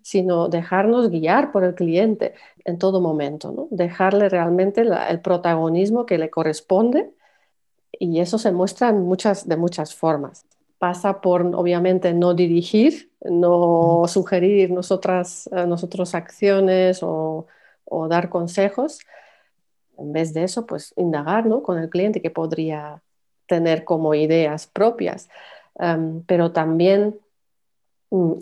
[0.03, 2.35] sino dejarnos guiar por el cliente
[2.65, 7.11] en todo momento, dejarle realmente el protagonismo que le corresponde
[7.93, 10.47] y eso se muestra en muchas, de muchas formas.
[10.79, 17.47] Pasa por, obviamente, no dirigir, no sugerir nosotras, eh, nosotros acciones o,
[18.09, 19.01] dar consejos.
[19.99, 23.03] En vez de eso, pues indagar con el cliente que podría
[23.47, 25.29] tener como ideas propias,
[25.79, 27.21] em, pero también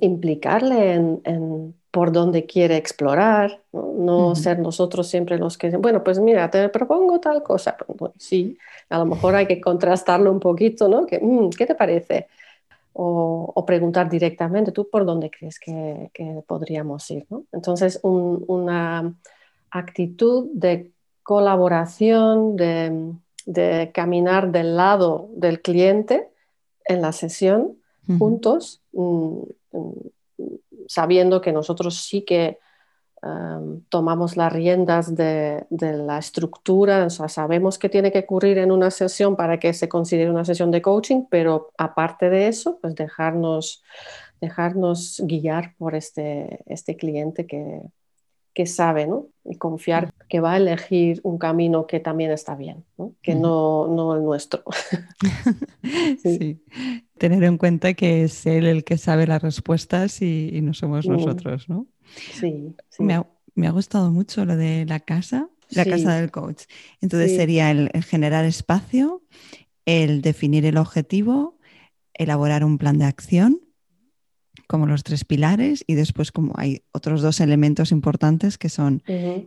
[0.00, 6.48] implicarle en por dónde quiere explorar, no, ser nosotros siempre los que bueno, pues mira,
[6.50, 7.76] te propongo tal cosa.
[7.76, 8.56] Pues, sí,
[8.88, 11.04] a lo mejor hay que contrastarlo un poquito, ¿no?
[11.04, 12.28] Que, mm, ¿Qué te parece?
[12.92, 16.10] O, preguntar directamente, ¿tú por dónde crees que,
[16.46, 17.26] podríamos ir?
[17.52, 19.14] Entonces, una
[19.70, 20.90] actitud de
[21.22, 26.28] colaboración, de, caminar del lado del cliente
[26.84, 27.76] en la sesión
[28.18, 28.80] juntos.
[28.92, 29.42] Mm, mm,
[30.88, 32.58] sabiendo que nosotros sí que
[33.22, 39.36] em, tomamos las riendas de, la estructura, sabemos qué tiene que ocurrir en una sesión
[39.36, 43.82] para que se considere una sesión de coaching, pero aparte de eso, pues dejarnos,
[44.40, 47.82] dejarnos guiar por este, este cliente que,
[48.54, 49.28] que sabe, ¿no?
[49.44, 53.14] Y confiar que va a elegir un camino que también está bien, ¿no?
[53.22, 54.62] que no, no, el nuestro.
[56.22, 56.62] sí.
[57.18, 61.68] Tener en cuenta que es él el que sabe las respuestas y, no somos nosotros,
[61.68, 61.86] ¿no?
[62.32, 62.74] Sí.
[62.98, 63.14] Me,
[63.66, 66.64] ha, gustado mucho lo de la casa, la casa del coach.
[67.00, 69.22] Entonces sería el generar espacio,
[69.84, 71.58] el definir el objetivo,
[72.14, 73.60] elaborar un plan de acción
[74.66, 79.02] como los tres pilares y después como hay otros dos elementos importantes que son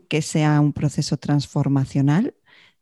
[0.10, 2.36] que sea un proceso transformacional,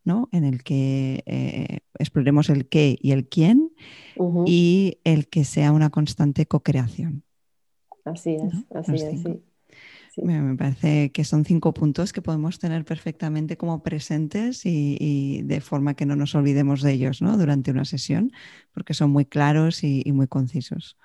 [0.04, 0.30] ¿no?
[0.32, 3.72] En el que eh, exploremos el qué y el quién
[4.46, 7.24] y el que sea una constante co-creación.
[8.06, 13.84] Así es, así es, Me parece que son cinco puntos que podemos tener perfectamente como
[13.84, 17.38] presentes y, de forma que no nos olvidemos de ellos ¿no?
[17.38, 18.32] durante una sesión,
[18.74, 20.98] porque son muy claros y muy concisos.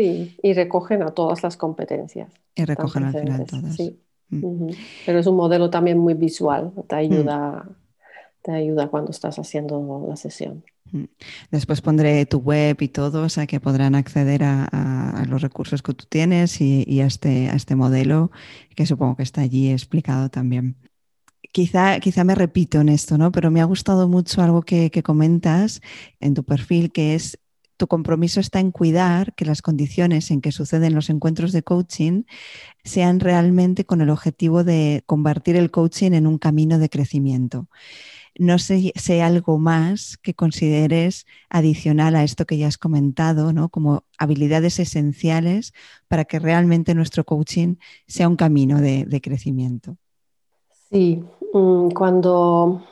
[0.00, 2.32] Sí, y recogen a todas las competencias.
[2.54, 3.76] Y recogen al final todas.
[3.76, 4.00] Sí.
[4.30, 4.70] Mm.
[5.04, 6.98] Pero es un modelo también muy visual, te mm.
[6.98, 7.68] ayuda,
[8.40, 10.64] te ayuda cuando estás haciendo la sesión.
[10.90, 11.04] Mm.
[11.50, 15.92] Después pondré tu web y todo, o sea que podrán acceder a, los recursos que
[15.92, 18.30] tú tienes y, a, este, a este modelo,
[18.74, 20.76] que supongo que está allí explicado también.
[21.52, 23.32] Quizá, quizá me repito en esto, ¿no?
[23.32, 25.82] Pero me ha gustado mucho algo que, que comentas
[26.20, 27.38] en tu perfil, que es
[27.80, 32.24] tu compromiso está en cuidar que las condiciones en que suceden los encuentros de coaching
[32.84, 37.68] sean realmente con el objetivo de convertir el coaching en un camino de crecimiento.
[38.38, 43.70] No sé si algo más que consideres adicional a esto que ya has comentado, ¿no?
[43.70, 45.72] como habilidades esenciales
[46.06, 49.96] para que realmente nuestro coaching sea un camino de, crecimiento.
[50.90, 52.84] Sí, mm, cuando,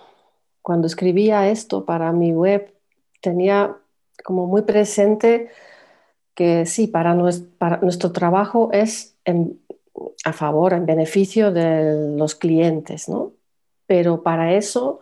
[0.62, 2.74] cuando escribía esto para mi web
[3.20, 3.76] tenía
[4.24, 5.50] como muy presente
[6.34, 9.16] que sí, para, nuestro, trabajo es
[10.24, 13.32] a favor, en beneficio de los clientes, ¿no?
[13.86, 15.00] Pero para eso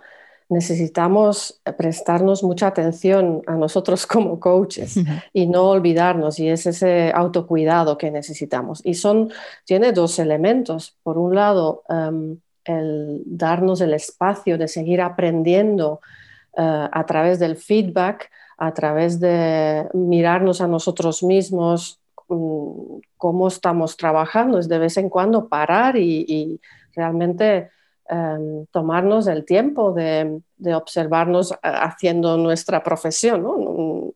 [0.49, 4.99] necesitamos prestarnos mucha atención a nosotros como coaches
[5.33, 8.81] y no olvidarnos, y es ese autocuidado que necesitamos.
[8.85, 9.31] Y son,
[9.65, 10.97] tiene dos elementos.
[11.03, 16.01] Por un lado, em, el darnos el espacio de seguir aprendiendo
[16.57, 23.97] eh, a través del feedback, a través de mirarnos a nosotros mismos mm, cómo estamos
[23.97, 26.61] trabajando, es de vez en cuando parar y,
[26.95, 27.71] realmente
[28.09, 30.41] em, tomarnos el tiempo de,
[30.75, 34.11] observarnos haciendo nuestra profesión, mm,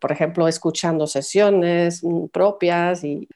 [0.00, 3.28] por ejemplo, escuchando sesiones mm, propias y,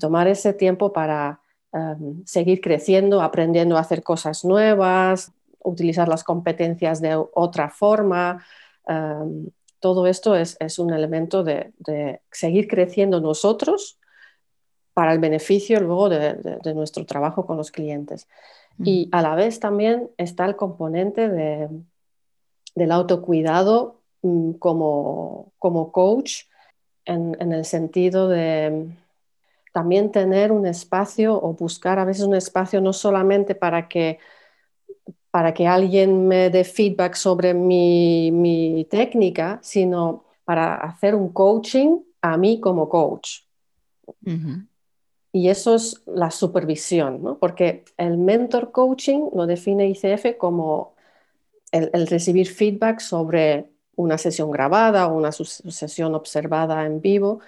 [0.00, 1.40] tomar ese tiempo para
[1.72, 8.44] em, seguir creciendo, aprendiendo a hacer cosas nuevas, utilizar las competencias de otra forma.
[8.88, 9.46] Em,
[9.80, 11.72] todo esto es, un elemento de,
[12.30, 13.98] seguir creciendo nosotros
[14.94, 18.28] para el beneficio luego de, nuestro trabajo con los clientes.
[18.78, 25.52] Y a la vez también está el componente del autocuidado mm, como,
[25.92, 26.42] coach
[27.04, 28.88] en, el sentido de
[29.72, 34.18] también tener un espacio o buscar a veces un espacio no solamente para que
[35.36, 42.38] para que alguien me dé feedback sobre mi, técnica, sino para hacer un coaching a
[42.38, 43.40] mí como coach.
[45.32, 47.36] Y eso es la supervisión, ¿no?
[47.36, 50.94] porque el mentor coaching lo define ICF como
[51.70, 57.40] el, recibir feedback sobre una sesión grabada o una sesión observada en vivo,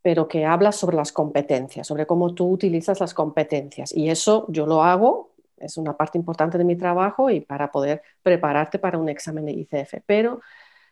[0.00, 3.92] pero que habla sobre las competencias, sobre cómo tú utilizas las competencias.
[3.92, 8.02] Y eso yo lo hago es una parte importante de mi trabajo y para poder
[8.22, 10.02] prepararte para un examen de ICF.
[10.06, 10.40] Pero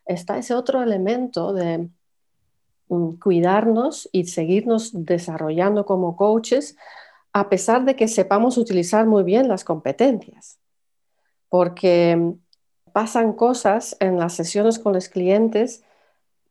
[0.06, 1.88] está ese otro elemento de
[2.88, 6.76] mm, cuidarnos y seguirnos desarrollando como coaches
[7.32, 10.58] a pesar de que sepamos utilizar muy bien las competencias.
[11.48, 12.32] Porque mm,
[12.92, 15.82] pasan cosas en las sesiones con los clientes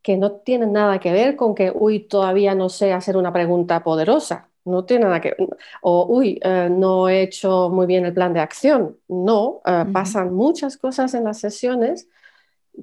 [0.02, 3.84] que no tienen nada que ver con que, uy, todavía no sé hacer una pregunta
[3.84, 5.36] poderosa no tiene nada que
[5.82, 8.98] o uy, eh, no he hecho muy bien el plan de acción.
[9.08, 12.08] No, eh, pasan muchas cosas en las sesiones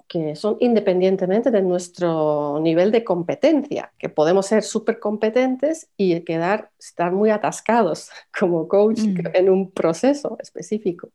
[0.06, 6.70] que son independientemente de nuestro nivel de competencia, que podemos ser súper competentes y quedar,
[6.78, 9.18] estar muy atascados como coach mm.
[9.34, 11.08] en un proceso específico.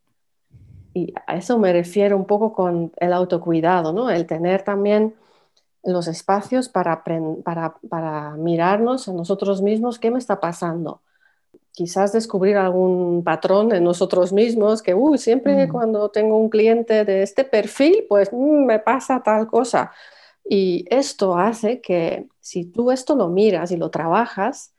[0.94, 4.10] Y a eso me refiero un poco con el autocuidado, ¿no?
[4.10, 5.14] El tener también
[5.86, 7.04] los espacios para,
[7.44, 11.02] para, para mirarnos a nosotros mismos qué me está pasando,
[11.72, 17.22] quizás descubrir algún patrón en nosotros mismos, que uy, siempre cuando tengo un cliente de
[17.22, 19.92] este perfil, pues mm, me pasa tal cosa.
[20.48, 24.74] Y esto hace que si tú esto lo miras y lo trabajas,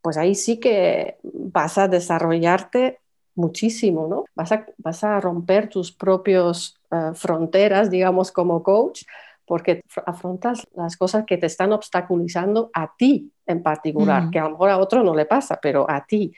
[0.00, 3.00] pues ahí sí que vas a desarrollarte
[3.34, 4.24] muchísimo, ¿no?
[4.34, 9.02] Vas a, vas a romper tus propias eh, fronteras, digamos, como coach,
[9.46, 14.50] porque afrontas las cosas que te están obstaculizando a ti en particular, que a lo
[14.50, 16.34] mejor a otro no le pasa, pero a ti.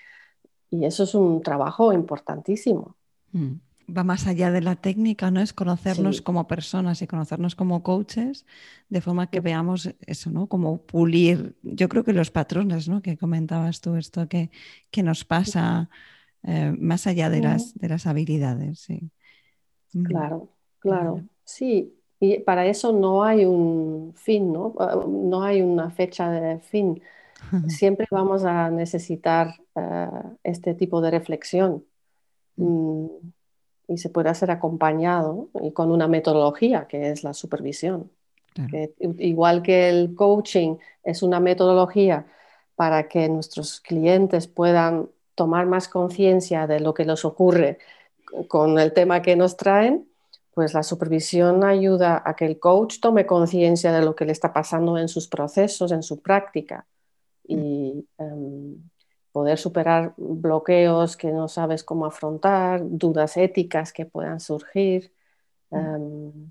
[0.70, 2.96] Y eso es un trabajo importantísimo.
[3.32, 3.54] Mm.
[3.96, 5.40] Va más allá de la técnica, ¿no?
[5.40, 8.44] Es conocernos como personas y conocernos como coaches,
[8.90, 10.46] de forma que veamos eso, ¿no?
[10.46, 13.00] Como pulir, yo creo que los patrones, ¿no?
[13.00, 14.50] Que comentabas tú, esto que,
[14.90, 15.88] que nos pasa
[16.42, 19.10] eh, más allá de, las, de las habilidades, sí.
[19.94, 20.04] Mm.
[20.04, 21.24] Claro, claro.
[21.44, 24.74] Sí, y para eso no hay un fin, ¿no?
[24.78, 27.00] Ah, no hay una fecha de fin.
[27.68, 30.08] Siempre vamos a necesitar eh,
[30.42, 31.84] este tipo de reflexión
[32.56, 32.64] mm.
[32.64, 33.08] Mm,
[33.88, 38.10] y se puede hacer acompañado y con una metodología que es la supervisión.
[39.18, 42.26] igual que el coaching es una metodología
[42.74, 47.78] para que nuestros clientes puedan tomar más conciencia de lo que les ocurre
[48.48, 50.07] con el tema que nos traen,
[50.58, 54.52] pues la supervisión ayuda a que el coach tome conciencia de lo que le está
[54.52, 56.84] pasando en sus procesos, en su práctica
[57.46, 58.82] y em,
[59.30, 65.12] poder superar bloqueos que no sabes cómo afrontar, dudas éticas que puedan surgir.
[65.70, 66.50] Em,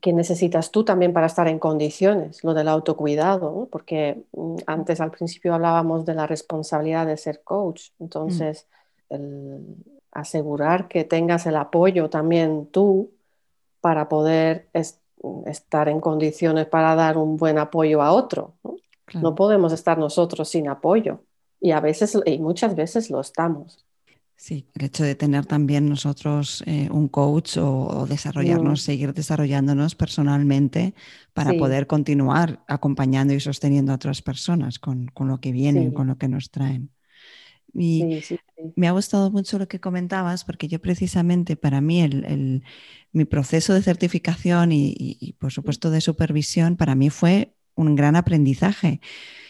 [0.00, 5.10] que necesitas tú también para estar en condiciones, lo del autocuidado, porque mm, antes al
[5.10, 8.66] principio hablábamos de la responsabilidad de ser coach, entonces
[9.10, 9.76] el,
[10.12, 13.10] asegurar que tengas el apoyo también tú
[13.80, 14.68] para poder
[15.46, 18.54] estar en condiciones para dar un buen apoyo a otro.
[19.14, 19.34] ¿no?
[19.34, 21.20] podemos estar nosotros sin apoyo
[21.60, 23.84] y a veces y muchas veces lo estamos.
[24.36, 28.84] Sí, el hecho de tener también nosotros eh, un coach o, desarrollarnos, mm.
[28.84, 30.94] seguir desarrollándonos personalmente
[31.32, 36.18] para poder continuar acompañando y sosteniendo a otras personas con, lo que vienen, con lo
[36.18, 36.90] que nos traen.
[37.74, 38.22] Y
[38.76, 42.62] me ha gustado mucho lo que comentabas, porque yo precisamente para mí el,
[43.12, 49.00] mi proceso de certificación y, por supuesto de supervisión, para mí fue un gran aprendizaje.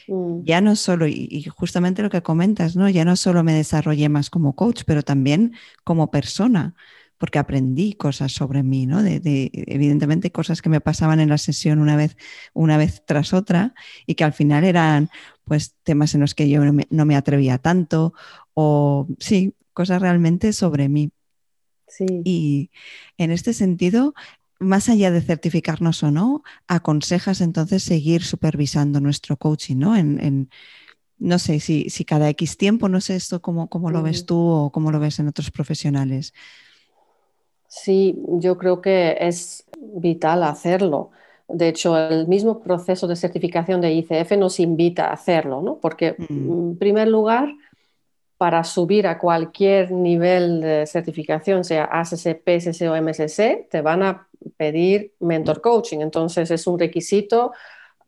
[0.07, 0.45] Mm.
[0.45, 2.89] Ya no solo, y, justamente lo que comentas, ¿no?
[2.89, 5.55] Ya no solo me desarrollé más como coach, pero también
[5.85, 6.75] como persona
[7.23, 9.01] porque aprendí cosas sobre mí, ¿no?
[9.01, 9.21] De,
[9.53, 12.17] evidentemente cosas que me pasaban en la sesión una vez,
[12.53, 13.75] una vez tras otra
[14.07, 15.09] y que al final eran
[15.45, 18.15] pues temas en los que yo no me, atrevía tanto
[18.55, 21.11] o sí, cosas realmente sobre mí.
[21.87, 22.07] Sí.
[22.25, 22.71] Y
[23.19, 24.15] en este sentido,
[24.59, 29.97] más allá de certificarnos o no, aconsejas entonces seguir supervisando nuestro coaching, ¿no?
[29.97, 30.49] En,
[31.19, 34.39] no sé si, si, cada X tiempo, no sé esto cómo, cómo lo ves tú
[34.39, 36.33] o cómo lo ves en otros profesionales.
[37.69, 41.11] Sí, yo creo que es vital hacerlo.
[41.53, 45.77] De hecho, el mismo proceso de certificación de ICF nos invita a hacerlo, ¿no?
[45.77, 46.53] Porque, mm.
[46.53, 47.53] en primer lugar,
[48.37, 54.29] para subir a cualquier nivel de certificación, sea ACC, PSC o MSC, te van a
[54.57, 56.01] pedir mentor coaching.
[56.01, 57.53] Entonces, es un requisito.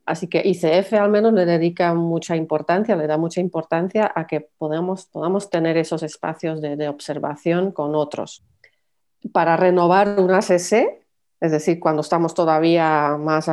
[0.06, 4.40] Así que ICF al menos le dedica mucha importancia, le da mucha importancia a que
[4.40, 8.44] podamos, podamos tener esos espacios de observación con otros
[9.32, 11.03] para renovar un ACC,
[11.44, 13.50] es decir, cuando estamos todavía más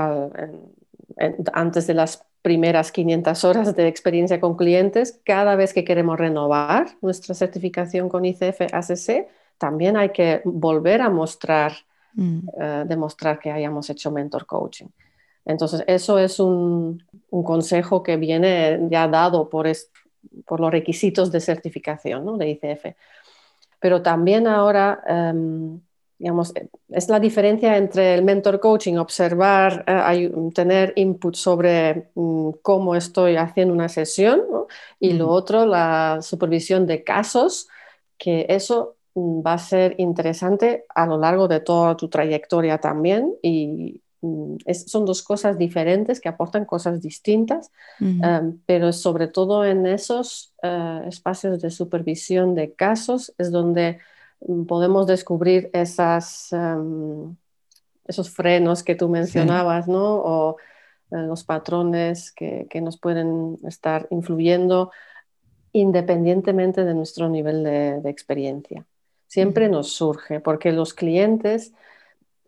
[1.53, 6.87] antes de las primeras 500 horas de experiencia con clientes, cada vez que queremos renovar
[7.01, 9.27] nuestra certificación con ICF ACC,
[9.57, 11.73] también hay que volver a mostrar,
[12.13, 12.39] mm.
[12.59, 14.87] eh, demostrar que hayamos hecho mentor coaching.
[15.45, 19.67] Entonces, eso es un, consejo que viene ya dado por,
[20.45, 22.85] por los requisitos de certificación de ICF
[23.81, 25.81] pero también ahora, em,
[26.21, 26.53] digamos,
[26.89, 33.37] es la diferencia entre el mentor coaching, observar, eh, tener input sobre mm, cómo estoy
[33.37, 34.41] haciendo una sesión,
[34.99, 37.67] y lo otro, la supervisión de casos,
[38.19, 43.33] que eso mm, va a ser interesante a lo largo de toda tu trayectoria también.
[43.41, 44.57] Y Mm,
[44.87, 51.01] son dos cosas diferentes que aportan cosas distintas, em, pero sobre todo en esos eh,
[51.07, 53.97] espacios de supervisión de casos es donde mm,
[54.67, 57.35] podemos descubrir esas, em,
[58.05, 60.15] esos frenos que tú mencionabas, ¿no?
[60.15, 60.57] O
[61.11, 64.91] eh, los patrones que, nos pueden estar influyendo
[65.73, 68.85] independientemente de nuestro nivel de, experiencia.
[69.27, 71.73] Siempre nos surge, porque los clientes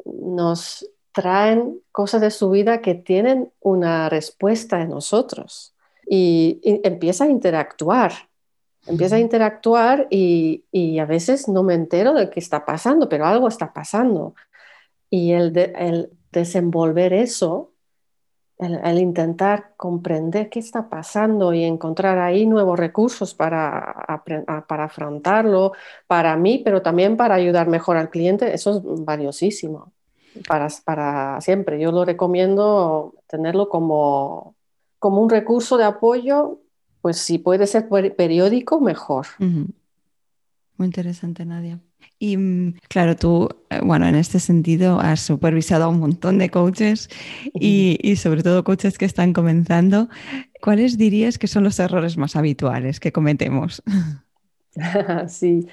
[0.04, 5.74] nos traen cosas de su vida que tienen una respuesta en nosotros
[6.06, 8.12] y, empieza a interactuar
[8.86, 10.64] Empieza a interactuar y,
[11.00, 14.36] a veces no me entero de qué está pasando, pero algo está pasando.
[15.10, 17.72] Y el, el desenvolver eso,
[18.58, 24.24] el, intentar comprender qué está pasando y encontrar ahí nuevos recursos para,
[24.68, 25.74] para afrontarlo,
[26.08, 29.94] para mí, pero también para ayudar mejor al cliente, eso es valiosísimo
[30.48, 31.80] para, para siempre.
[31.80, 34.56] Yo lo recomiendo tenerlo como,
[35.00, 36.60] como un recurso de apoyo
[37.04, 39.28] pues si puede ser periódico, mejor.
[39.38, 39.74] Muy
[40.86, 41.82] interesante, Nadia.
[42.18, 46.49] Y mm, claro, tú, eh, bueno, en este sentido has supervisado a un montón de
[46.49, 47.10] coaches
[47.54, 50.08] y, sobre todo coaches que están comenzando.
[50.62, 53.84] ¿Cuáles dirías que son los errores más habituales que cometemos?
[55.28, 55.68] sí,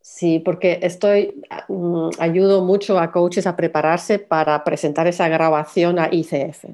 [0.00, 6.10] sí, porque estoy, mm, ayudo mucho a coaches a prepararse para presentar esa grabación a
[6.12, 6.66] ICF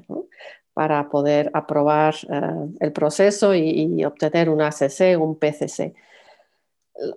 [0.77, 5.95] para poder aprobar eh, el proceso y, obtener un ACC, un PCC.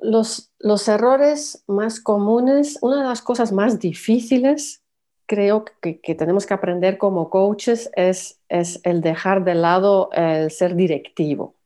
[0.00, 4.82] Los, los, errores más comunes, una de las cosas más difíciles,
[5.26, 10.74] creo que, tenemos que aprender como coaches es, es, el dejar de lado el ser
[10.74, 11.56] directivo,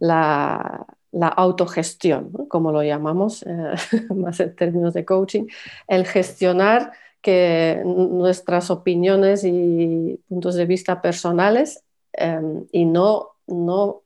[0.00, 3.74] la, la, autogestión, como lo llamamos eh,
[4.14, 5.46] más en términos de coaching,
[5.88, 6.92] el gestionar
[7.24, 14.02] que nuestras opiniones y puntos de vista personales em, y no, no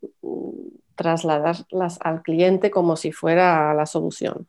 [0.95, 4.47] trasladarlas al cliente como si fuera la solución.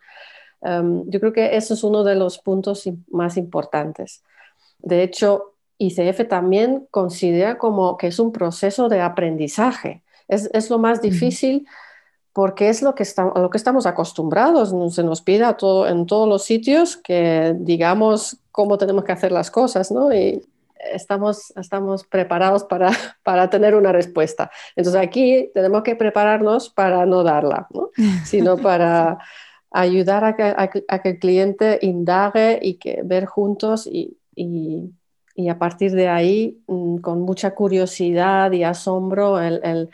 [0.61, 4.23] Em, yo creo que eso es uno de los puntos más importantes.
[4.77, 10.03] De hecho, ICF también considera como que es un proceso de aprendizaje.
[10.27, 11.65] Es, es lo más difícil
[12.39, 14.73] porque es lo que, a lo que estamos acostumbrados.
[14.95, 19.51] Se nos pide todo, en todos los sitios que digamos cómo tenemos que hacer las
[19.51, 20.13] cosas, ¿no?
[20.13, 20.41] Y
[20.93, 22.91] estamos, estamos preparados para,
[23.23, 24.49] para tener una respuesta.
[24.77, 27.89] Entonces aquí tenemos que prepararnos para no darla, ¿no?
[28.23, 29.17] sino para
[29.69, 34.93] ayudar a que, a, que, el cliente indague y que ver juntos y, y,
[35.35, 39.89] y a partir de ahí, mm, con mucha curiosidad y asombro, el, el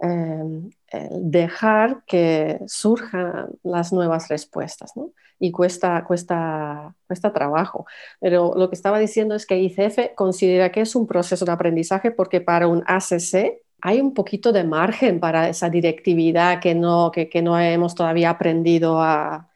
[0.00, 0.70] em,
[1.10, 4.96] dejar que surjan las nuevas respuestas.
[4.96, 5.10] ¿no?
[5.38, 7.86] Y cuesta, cuesta, cuesta trabajo.
[8.20, 12.10] Pero lo que estaba diciendo es que ICF considera que es un proceso de aprendizaje
[12.10, 17.28] porque para un ACC hay un poquito de margen para esa directividad que no, que,
[17.28, 19.48] que no hemos todavía aprendido a,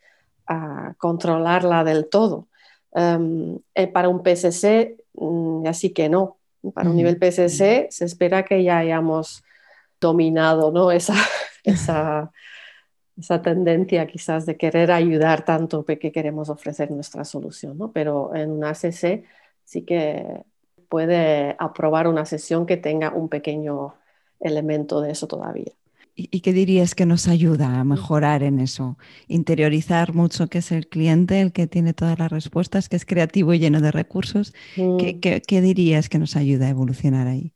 [0.46, 2.48] a controlarla del todo.
[2.90, 6.36] Um, eh, para un PSC, mm, así que no.
[6.74, 9.42] Para un nivel PSC se espera que ya hayamos
[10.02, 10.90] dominado ¿no?
[10.90, 11.14] esa,
[11.64, 12.30] esa,
[13.16, 17.78] esa, tendencia quizás de querer ayudar tanto que queremos ofrecer nuestra solución.
[17.78, 17.92] ¿no?
[17.92, 19.24] Pero en una ACC
[19.64, 20.44] sí que
[20.90, 23.94] puede aprobar una sesión que tenga un pequeño
[24.40, 25.72] elemento de eso todavía.
[26.14, 28.98] ¿Y qué dirías que nos ayuda a mejorar en eso?
[29.28, 33.54] Interiorizar mucho que es el cliente el que tiene todas las respuestas, que es creativo
[33.54, 34.52] y lleno de recursos.
[34.74, 35.46] ¿Qué, mm.
[35.46, 37.54] qué dirías que nos ayuda a evolucionar ahí?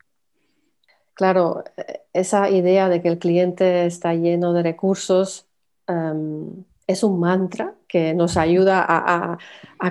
[1.17, 1.65] Claro,
[2.13, 5.47] esa idea de que el cliente está lleno de recursos
[5.87, 9.39] em, es un mantra que nos ayuda a,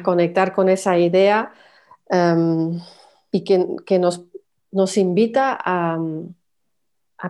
[0.04, 1.52] conectar con esa idea
[2.10, 2.80] em,
[3.32, 5.98] y que, nos, invita a,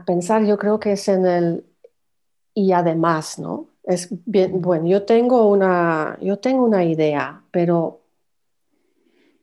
[0.06, 1.66] pensar, yo creo que es en el
[2.54, 3.70] y además, ¿no?
[3.86, 8.02] Es bien, bueno, yo tengo una, yo tengo una idea, pero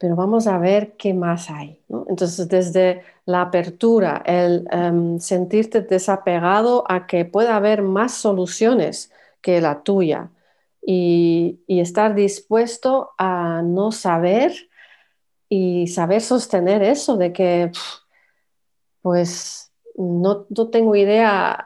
[0.03, 1.81] pero vamos a ver qué más hay.
[2.09, 9.61] Entonces, desde la apertura, el em, sentirte desapegado a que pueda haber más soluciones que
[9.61, 10.31] la tuya
[10.85, 14.53] y, estar dispuesto a no saber
[15.49, 17.73] y saber sostener eso de que,
[19.03, 21.63] pues, no, tengo idea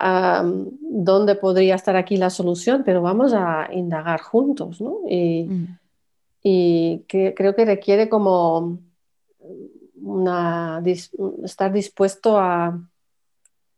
[0.80, 5.00] dónde podría estar aquí la solución, pero vamos a indagar juntos, ¿no?
[5.08, 5.78] Y, mm
[6.48, 8.78] y que creo que requiere como
[10.06, 10.82] una,
[11.44, 12.78] estar dispuesto a,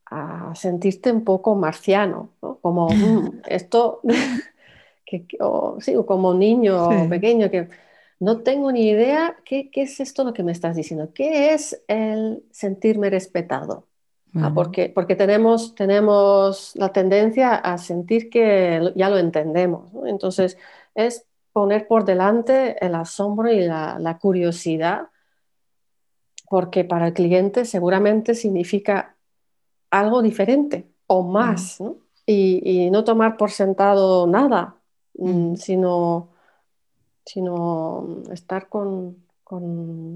[0.07, 4.01] a, sentirte un poco marciano, como mm, esto,
[5.07, 7.69] que, o, sí, como niño pequeño que
[8.21, 11.83] no tengo ni idea qué, qué, es esto lo que me estás diciendo, qué es
[11.87, 13.87] el sentirme respetado.
[14.35, 19.91] Ah, porque, porque tenemos, tenemos la tendencia a sentir que ya lo entendemos.
[20.07, 20.59] Entonces,
[20.95, 25.09] es poner por delante el asombro y la, curiosidad,
[26.49, 29.17] porque para el cliente seguramente significa
[29.91, 31.83] algo diferente o más,
[32.27, 34.77] Y, no tomar por sentado nada,
[35.15, 36.29] mm, sino,
[37.25, 39.27] sino estar con,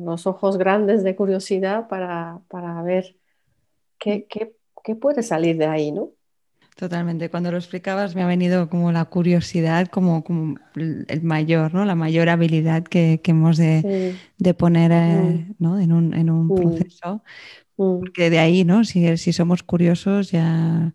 [0.05, 3.17] los ojos grandes de curiosidad para, ver
[3.99, 4.55] qué, qué,
[4.85, 6.11] qué, puede salir de ahí, ¿no?
[6.77, 7.29] Totalmente.
[7.29, 11.85] Cuando lo explicabas me ha venido como la curiosidad, como, como el mayor, ¿no?
[11.85, 14.17] La mayor habilidad que, hemos de,
[14.57, 15.81] poner eh, mm.
[15.81, 16.55] en un, en un mm.
[16.55, 17.23] proceso.
[17.77, 17.99] Mm.
[18.01, 18.85] Porque de ahí, ¿no?
[18.85, 20.95] Si, si somos curiosos ya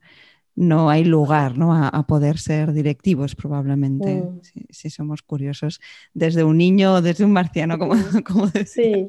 [0.57, 1.73] no hay lugar ¿no?
[1.73, 4.23] A, poder ser directivos probablemente,
[4.71, 5.79] si, somos curiosos,
[6.15, 7.93] desde un niño o desde un marciano, como,
[8.25, 9.07] como Sí,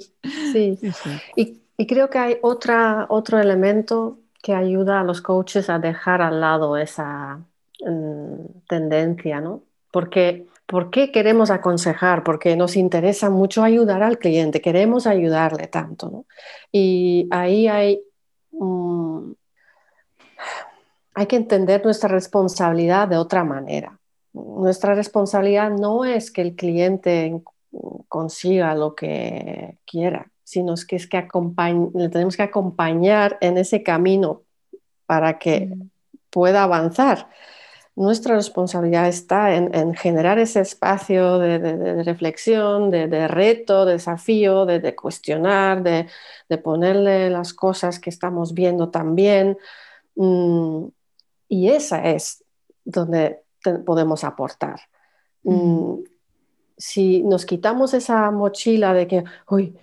[0.53, 0.79] sí.
[1.37, 6.23] Y, y, creo que hay otra, otro elemento que ayuda a los coaches a dejar
[6.23, 7.41] al lado esa
[7.85, 9.63] mm, tendencia, ¿no?
[9.91, 12.23] Porque, ¿Por qué queremos aconsejar?
[12.25, 16.25] Porque nos interesa mucho ayudar al cliente, queremos ayudarle tanto, ¿no?
[16.71, 18.03] Y ahí hay,
[21.15, 23.99] hay que entender nuestra responsabilidad de otra manera.
[24.35, 27.41] Nuestra responsabilidad no es que el cliente
[28.09, 31.29] consiga lo que quiera, sino que es que
[31.95, 34.45] le tenemos que acompañar en ese camino
[35.05, 35.91] para que mm.
[36.31, 37.29] pueda avanzar.
[37.95, 45.83] Nuestra responsabilidad está en, generar ese espacio de, reflexión, de, reto, de desafío, de, cuestionar,
[45.83, 49.59] de, ponerle las cosas que estamos viendo también.
[50.15, 50.87] Mm,
[51.49, 52.43] y esa es
[52.87, 53.43] donde
[53.85, 54.81] podemos aportar.
[55.43, 56.05] Mm.
[56.77, 59.77] si nos quitamos esa mochila de que, uy,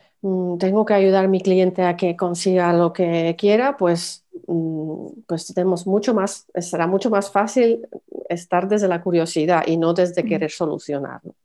[0.59, 5.53] tengo que ayudar a mi cliente a que consiga lo que quiera, pues, mm, pues
[5.53, 7.87] tenemos mucho más, será mucho más fácil
[8.29, 10.27] estar desde la curiosidad y no desde mm.
[10.27, 11.35] querer solucionarlo.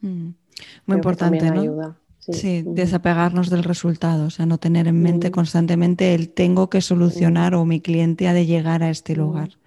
[0.00, 1.60] Muy importante, ¿no?
[1.60, 1.98] Ayuda.
[2.18, 2.62] Sí.
[2.64, 7.64] desapegarnos del resultado, o sea, no tener en mente constantemente el tengo que solucionar o
[7.64, 9.58] mi cliente ha de llegar a este lugar.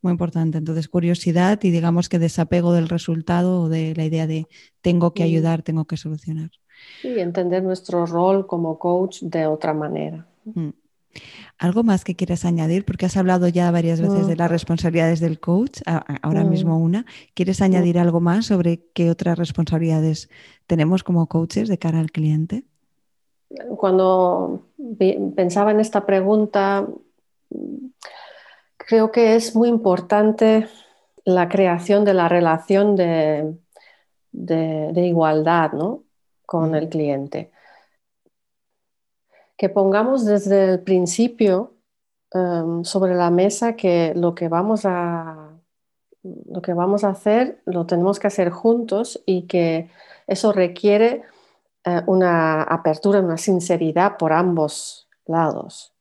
[0.00, 0.56] Muy importante.
[0.56, 4.46] Entonces, curiosidad y digamos que desapego del resultado o de la idea de
[4.80, 6.50] tengo que ayudar, tengo que solucionar.
[7.02, 10.26] Y entender nuestro rol como coach de otra manera.
[10.44, 10.70] Mm.
[11.58, 12.84] ¿Algo más que quieras añadir?
[12.84, 15.80] Porque has hablado ya varias veces de las responsabilidades del coach,
[16.22, 17.04] ahora mismo una.
[17.34, 20.30] ¿Quieres añadir algo más sobre qué otras responsabilidades
[20.66, 22.64] tenemos como coaches de cara al cliente?
[23.76, 24.62] Cuando
[25.36, 26.86] pensaba en esta pregunta,
[28.78, 30.66] creo que es muy importante
[31.24, 33.54] la creación de la relación de,
[34.32, 36.04] de igualdad, ¿no?
[36.50, 37.52] Con el cliente.
[39.56, 41.74] Que pongamos desde el principio
[42.32, 45.60] em, sobre la mesa que lo que vamos a
[46.22, 49.90] lo que vamos a hacer lo tenemos que hacer juntos y que
[50.26, 51.22] eso requiere
[51.84, 55.94] eh, una apertura, una sinceridad por ambos lados.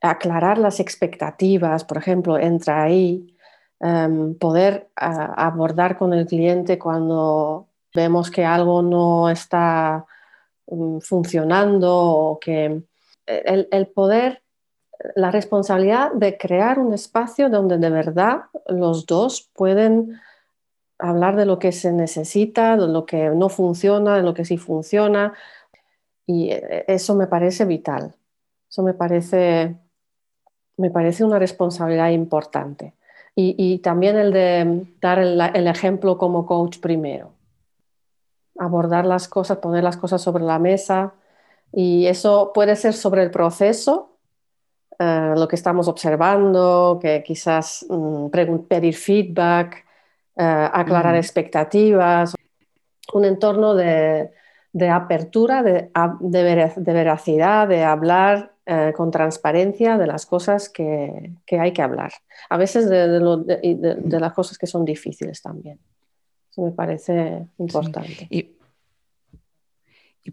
[0.00, 3.36] Aclarar las expectativas, por ejemplo, entra ahí,
[3.80, 10.04] em, poder abordar con el cliente cuando vemos que algo no está
[10.66, 12.82] mm, funcionando o que
[13.26, 14.42] el, poder,
[15.14, 20.20] la responsabilidad de crear un espacio donde de verdad los dos pueden
[20.98, 24.58] hablar de lo que se necesita, de lo que no funciona, de lo que sí
[24.58, 25.32] funciona.
[26.26, 28.14] Y eh, eso me parece vital.
[28.68, 29.76] Eso me parece,
[30.76, 32.94] me parece una responsabilidad importante.
[33.36, 37.33] Y, también el de dar el ejemplo como coach primero
[38.58, 41.14] abordar las cosas, poner las cosas sobre la mesa.
[41.72, 44.18] Y eso puede ser sobre el proceso,
[44.98, 48.28] eh, lo que estamos observando, que quizás mm,
[48.68, 49.84] pedir feedback,
[50.36, 52.34] eh, aclarar expectativas,
[53.12, 54.30] un entorno de,
[54.90, 55.90] apertura, de,
[56.78, 62.12] veracidad, de hablar eh, con transparencia de las cosas que, hay que hablar.
[62.48, 65.78] A veces de, las cosas que son difíciles también
[66.56, 68.26] me parece importante.
[68.30, 68.54] Y,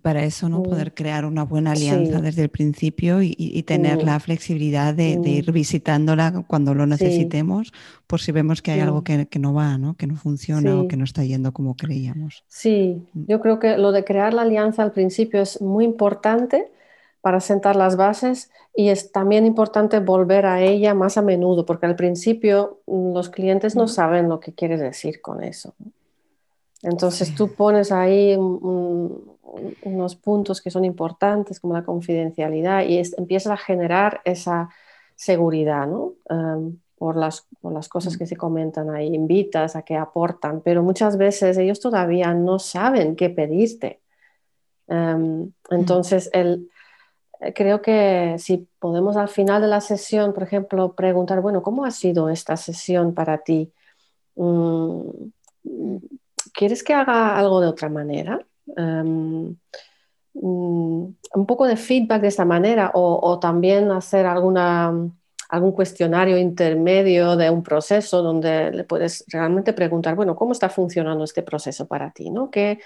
[0.01, 0.59] para eso, ¿no?
[0.59, 0.63] Mm.
[0.63, 4.05] Poder crear una buena alianza desde el principio y, tener mm.
[4.05, 5.27] la flexibilidad de, mm.
[5.27, 7.73] ir visitándola cuando lo necesitemos,
[8.07, 9.95] por si vemos que hay algo que, no va, ¿no?
[9.95, 12.45] Que no funciona o que no está yendo como creíamos.
[12.47, 16.71] Sí, yo creo que lo de crear la alianza al principio es muy importante
[17.21, 21.85] para sentar las bases y es también importante volver a ella más a menudo, porque
[21.85, 25.73] al principio los clientes no saben lo que quieres decir con eso.
[26.83, 33.57] Entonces tú pones ahí unos puntos que son importantes como la confidencialidad y empiezas a
[33.57, 34.69] generar esa
[35.15, 36.13] seguridad ¿no?
[36.97, 41.17] Por, las, por, las, cosas que se comentan ahí, invitas a que aportan, pero muchas
[41.17, 44.01] veces ellos todavía no saben qué pedirte.
[44.87, 46.69] Em, entonces, el,
[47.55, 51.91] creo que si podemos al final de la sesión, por ejemplo, preguntar, bueno, ¿cómo ha
[51.91, 53.71] sido esta sesión para ti?
[54.35, 55.01] Mm,
[56.53, 58.39] ¿quieres que haga algo de otra manera?
[58.77, 59.55] Em,
[60.33, 64.93] mm, un poco de feedback de esta manera o, también hacer alguna
[65.49, 71.25] algún cuestionario intermedio de un proceso donde le puedes realmente preguntar, bueno, ¿cómo está funcionando
[71.25, 72.29] este proceso para ti?
[72.29, 72.49] ¿no?
[72.49, 72.79] ¿Qué,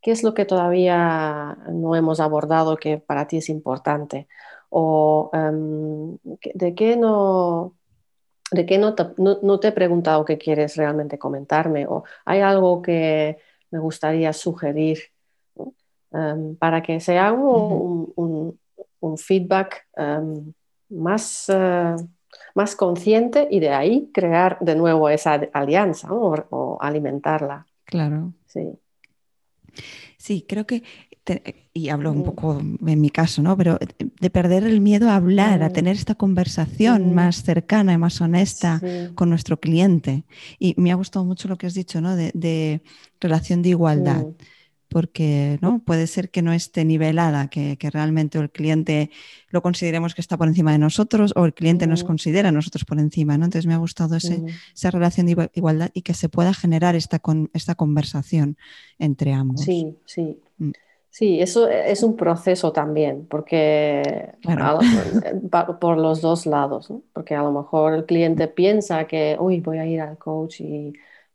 [0.00, 4.28] ¿Qué es lo que todavía no hemos abordado que para ti es importante?
[4.70, 6.18] ¿O em,
[6.54, 7.76] de qué no...
[8.52, 11.86] ¿De qué no te, no te he preguntado qué quieres realmente comentarme?
[11.86, 13.38] ¿O hay algo que,
[13.72, 14.98] me gustaría sugerir
[16.12, 18.58] em, para que sea un,
[19.16, 20.52] feedback em,
[20.90, 21.96] más, eh,
[22.54, 27.66] más consciente y de ahí crear de nuevo esa alianza o, alimentarla.
[27.84, 28.32] Claro.
[28.46, 28.78] Sí.
[30.18, 30.82] Sí, creo que,
[31.72, 32.24] y hablo un mm.
[32.24, 33.56] poco en mi caso, ¿no?
[33.56, 35.72] Pero de perder el miedo a hablar, a mm.
[35.72, 37.14] tener esta conversación mm.
[37.14, 38.80] más cercana y más honesta
[39.14, 40.24] con nuestro cliente.
[40.58, 42.16] Y me ha gustado mucho lo que has dicho, ¿no?
[42.16, 42.82] De,
[43.20, 44.26] relación de igualdad.
[44.88, 45.78] Porque ¿no?
[45.78, 49.10] puede ser que no esté nivelada, que, realmente el cliente
[49.48, 52.84] lo consideremos que está por encima de nosotros o el cliente nos considera a nosotros
[52.84, 53.38] por encima.
[53.38, 53.46] ¿no?
[53.46, 57.48] Entonces me ha gustado esa relación de igualdad y que se pueda generar esta, con,
[57.54, 58.58] esta conversación
[58.98, 59.62] entre ambos.
[59.62, 60.36] Sí, sí.
[61.12, 64.32] Sí, eso es un proceso también, porque
[65.78, 69.84] por los dos lados, porque a lo mejor el cliente piensa que, uy, voy a
[69.84, 70.94] ir al coach y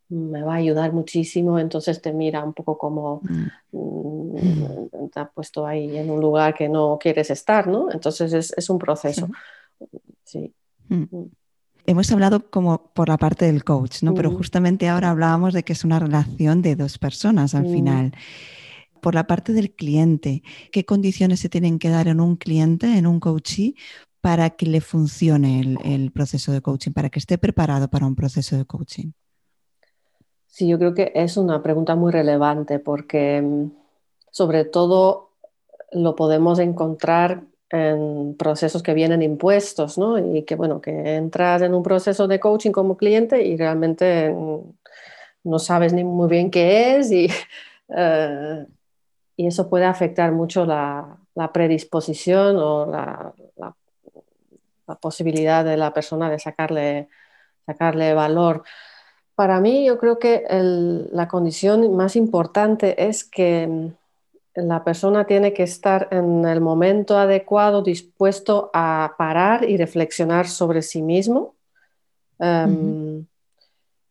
[0.09, 3.45] me va a ayudar muchísimo, entonces te mira un poco como mm.
[3.71, 7.91] Mm, te ha puesto ahí en un lugar que no quieres estar, ¿no?
[7.91, 9.29] Entonces es, un proceso.
[10.23, 10.51] Sí.
[10.89, 11.03] Mm.
[11.85, 14.15] Hemos hablado como por la parte del coach, ¿no?
[14.15, 18.11] Pero justamente ahora hablábamos de que es una relación de dos personas al final
[19.01, 23.07] por la parte del cliente, qué condiciones se tienen que dar en un cliente, en
[23.07, 23.75] un coachee,
[24.21, 28.57] para que le funcione el, proceso de coaching, para que esté preparado para un proceso
[28.57, 29.11] de coaching.
[30.47, 33.71] Sí, yo creo que es una pregunta muy relevante porque mm,
[34.31, 35.31] sobre todo
[35.91, 40.17] lo podemos encontrar en procesos que vienen impuestos, ¿no?
[40.17, 44.59] Y que, bueno, que entras en un proceso de coaching como cliente y realmente mm,
[45.43, 47.27] no sabes ni muy bien qué es y
[47.95, 48.65] eh,
[49.37, 51.19] y eso puede afectar mucho la,
[51.53, 53.33] predisposición o la,
[54.99, 57.07] posibilidad de la persona de sacarle,
[57.65, 58.63] sacarle valor.
[59.35, 63.91] Para mí, yo creo que la condición más importante es que
[64.55, 70.81] la persona tiene que estar en el momento adecuado, dispuesto a parar y reflexionar sobre
[70.81, 71.53] sí mismo.
[72.39, 73.27] Em,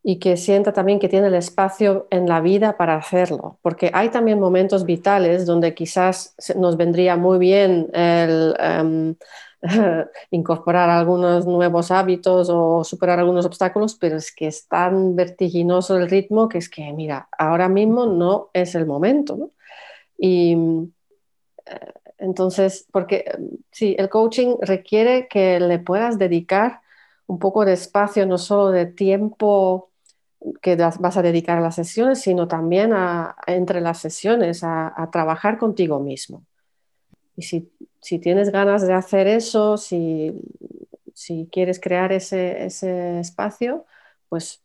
[0.08, 4.10] y que sienta también que tiene el espacio en la vida para hacerlo, porque hay
[4.10, 9.16] también momentos vitales donde quizás nos vendría muy bien em,
[10.30, 16.08] incorporar algunos nuevos hábitos o superar algunos obstáculos, pero es que es tan vertiginoso el
[16.08, 19.50] ritmo que es que, mira, ahora mismo no es el momento.
[20.16, 20.52] Y
[21.66, 23.24] eh, entonces, porque
[23.72, 26.82] sí, el coaching requiere que le puedas dedicar
[27.26, 29.90] un poco de espacio, no solo de tiempo
[30.62, 35.58] que vas a dedicar a las sesiones, sino también a, entre las sesiones, a, trabajar
[35.58, 36.44] contigo mismo.
[37.36, 37.70] Y si,
[38.20, 40.32] tienes ganas de hacer eso, si,
[41.50, 42.66] quieres crear ese,
[43.18, 43.84] espacio,
[44.28, 44.62] pues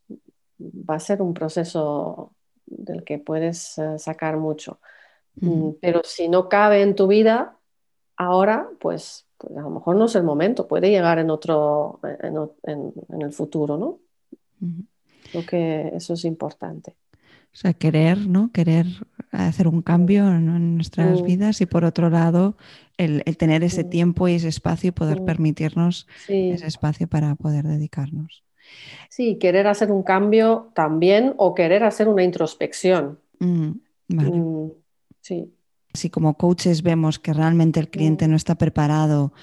[0.60, 2.34] va a ser un proceso
[2.66, 4.80] del que puedes eh, sacar mucho.
[5.36, 7.58] Mm, pero si no cabe en tu vida
[8.16, 13.22] ahora, pues, pues, a lo mejor no es el momento, puede llegar en otro, en,
[13.22, 14.00] el futuro, ¿no?
[15.32, 16.96] Creo que eso es importante.
[17.54, 18.52] O sea, querer, ¿no?
[18.52, 18.86] Querer
[19.32, 21.26] hacer un cambio en, nuestras mm.
[21.26, 22.56] vidas y por otro lado,
[22.98, 23.90] el, tener ese mm.
[23.90, 25.26] tiempo y ese espacio y poder mm.
[25.26, 28.44] permitirnos ese espacio para poder dedicarnos.
[29.10, 33.20] Sí, querer hacer un cambio también o querer hacer una introspección.
[35.22, 35.54] sí.
[35.94, 39.34] Si como coaches vemos que realmente el cliente no está preparado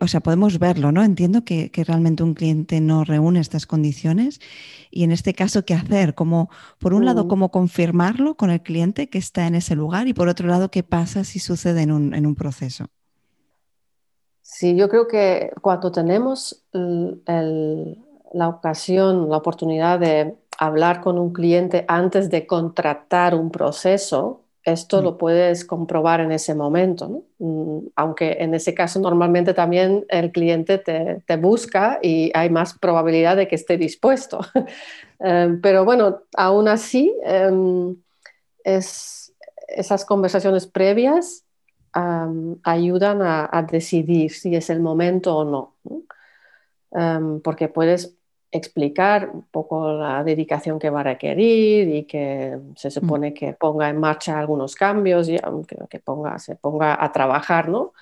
[0.00, 1.02] o sea, podemos verlo, ¿no?
[1.02, 4.40] Entiendo que, realmente un cliente no reúne estas condiciones
[4.90, 6.14] y en este caso, ¿qué hacer?
[6.14, 7.28] Como, por un lado, mm.
[7.28, 10.82] cómo confirmarlo con el cliente que está en ese lugar y por otro lado, ¿qué
[10.82, 12.86] pasa si sucede en un, proceso?
[14.42, 21.84] Sí, yo creo que cuando tenemos la ocasión, la oportunidad de hablar con un cliente
[21.88, 25.04] antes de contratar un proceso, esto mm.
[25.04, 30.78] lo puedes comprobar en ese momento, mm, aunque en ese caso normalmente también el cliente
[30.78, 34.40] te, busca y hay más probabilidad de que esté dispuesto.
[35.18, 37.96] Em, pero bueno, aún así, em,
[38.62, 41.46] esas conversaciones previas
[42.62, 45.74] ayudan a, decidir si es el momento o no.
[46.90, 48.14] Em, porque puedes
[48.56, 52.90] explicar un poco la dedicación que va a requerir y que se mm.
[52.90, 55.38] supone que ponga en marcha algunos cambios y
[55.88, 57.92] que, ponga, se ponga a trabajar, ¿no?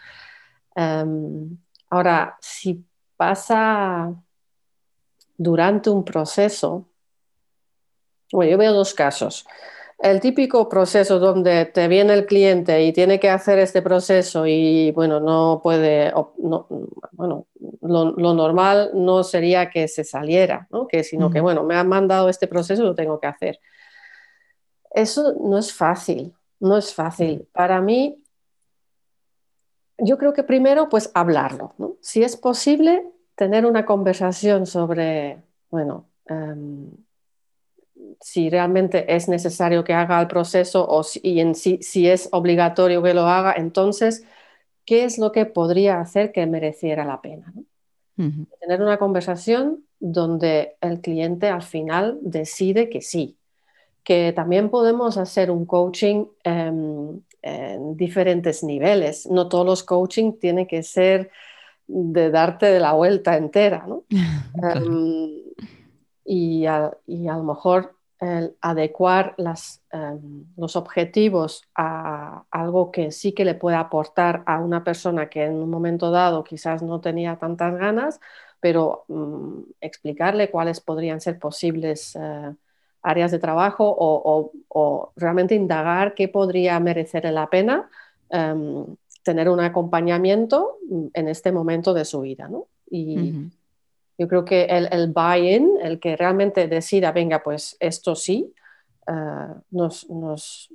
[0.74, 1.56] Em,
[1.90, 2.84] ahora, si
[3.16, 4.12] pasa
[5.36, 6.86] durante un proceso,
[8.32, 9.46] bueno, yo veo dos casos.
[9.98, 14.90] El típico proceso donde te viene el cliente y tiene que hacer este proceso y
[14.92, 16.12] bueno, no puede,
[17.12, 17.46] bueno,
[17.84, 20.86] lo, normal no sería que se saliera, ¿no?
[20.86, 23.60] que, sino que bueno, me han mandado este proceso, lo tengo que hacer.
[24.90, 27.46] Eso no es fácil, no es fácil.
[27.52, 28.22] Para mí,
[29.98, 31.74] yo creo que primero, pues hablarlo.
[32.00, 36.90] Si es posible, tener una conversación sobre, bueno, em,
[38.20, 43.02] si realmente es necesario que haga el proceso o si, y en si es obligatorio
[43.02, 44.24] que lo haga, entonces,
[44.86, 47.52] ¿qué es lo que podría hacer que mereciera la pena?
[48.16, 53.36] Tener una conversación donde el cliente al final decide que sí,
[54.04, 59.26] que también podemos hacer un coaching em, en diferentes niveles.
[59.26, 61.30] No todos los coaching tienen que ser
[61.86, 64.04] de darte de la vuelta entera, ¿no?
[64.74, 65.42] Em,
[66.24, 73.54] y, a, lo mejor el adecuar em, los objetivos a algo que sí que le
[73.54, 78.20] puede aportar a una persona que en un momento dado quizás no tenía tantas ganas,
[78.60, 82.54] pero mm, explicarle cuáles podrían ser posibles eh,
[83.02, 87.90] áreas de trabajo o, realmente indagar qué podría merecer la pena
[88.30, 88.86] em,
[89.22, 90.78] tener un acompañamiento
[91.12, 92.48] en este momento de su vida.
[92.48, 92.66] ¿no?
[94.18, 98.54] Yo creo que el, el buy-in, el que realmente decida, venga, pues esto sí,
[99.06, 100.70] eh, nos, nos,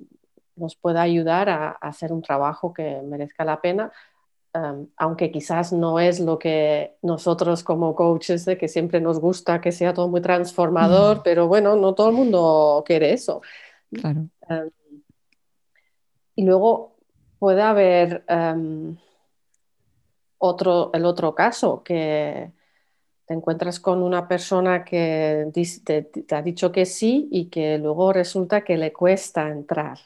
[0.56, 3.92] nos, puede ayudar a, hacer un trabajo que merezca la pena.
[4.54, 9.62] Em, aunque quizás no es lo que nosotros como coaches, de que siempre nos gusta
[9.62, 13.42] que sea todo muy transformador, pero bueno, no todo el mundo quiere eso.
[13.92, 14.28] Claro.
[14.50, 14.70] Em,
[16.36, 16.96] y luego
[17.40, 18.98] puede haber em,
[20.40, 22.52] otro, el otro caso, que
[23.30, 25.51] te encuentras con una persona que
[25.84, 29.99] te, ha dicho que sí y que luego resulta que le cuesta entrar.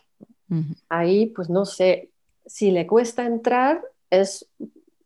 [0.90, 2.10] Ahí, pues no sé,
[2.46, 4.46] si le cuesta entrar, es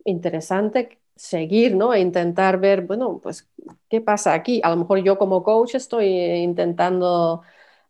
[0.03, 1.93] interesante seguir, ¿no?
[1.93, 3.47] E intentar ver, bueno, pues,
[3.87, 4.61] ¿qué pasa aquí?
[4.63, 7.43] A lo mejor yo como coach estoy intentando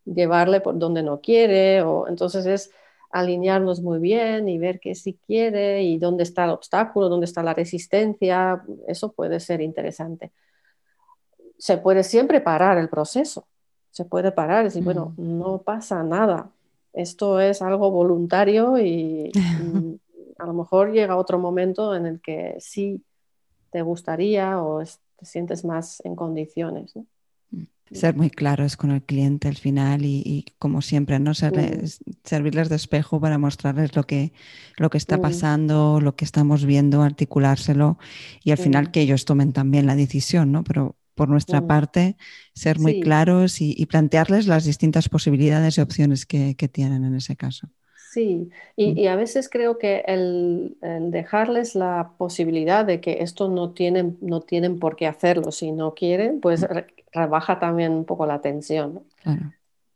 [0.03, 2.71] llevarle por donde no quiere, o entonces es
[3.10, 7.43] alinearnos muy bien y ver qué sí quiere y dónde está el obstáculo, dónde está
[7.43, 10.32] la resistencia, eso puede ser interesante.
[11.58, 13.47] Se puede siempre parar el proceso,
[13.91, 16.51] se puede parar y decir, bueno, no pasa nada,
[16.93, 19.32] esto es algo voluntario y
[20.38, 23.03] a lo mejor llega otro momento en el que sí
[23.72, 24.84] te gustaría o
[25.18, 26.95] te sientes más en condiciones.
[26.95, 27.05] ¿no?
[27.92, 31.34] Ser muy claros con el cliente al final y, como siempre, ¿no?
[31.34, 34.34] servirles de espejo para mostrarles lo que,
[34.78, 37.98] lo que está pasando, lo que estamos viendo, articulárselo
[38.44, 40.64] y al final que ellos tomen también la decisión, ¿no?
[40.64, 42.18] Pero por nuestra parte,
[42.54, 47.70] ser muy claros y, plantearles las distintas posibilidades y opciones que tienen en ese caso.
[48.18, 50.76] Sí, y, a veces creo que el,
[51.11, 55.93] dejarles la posibilidad de que esto no tienen, no tienen por qué hacerlo si no
[55.93, 56.65] quieren, pues
[57.13, 59.03] rebaja también un poco la tensión.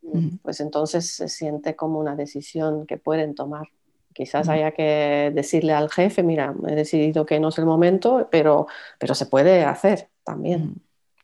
[0.03, 3.69] Mm, pues entonces se siente como una decisión que pueden tomar.
[4.13, 8.67] Quizás haya que decirle al jefe, mira, he decidido que no es el momento, pero,
[8.99, 10.75] pero se puede hacer también.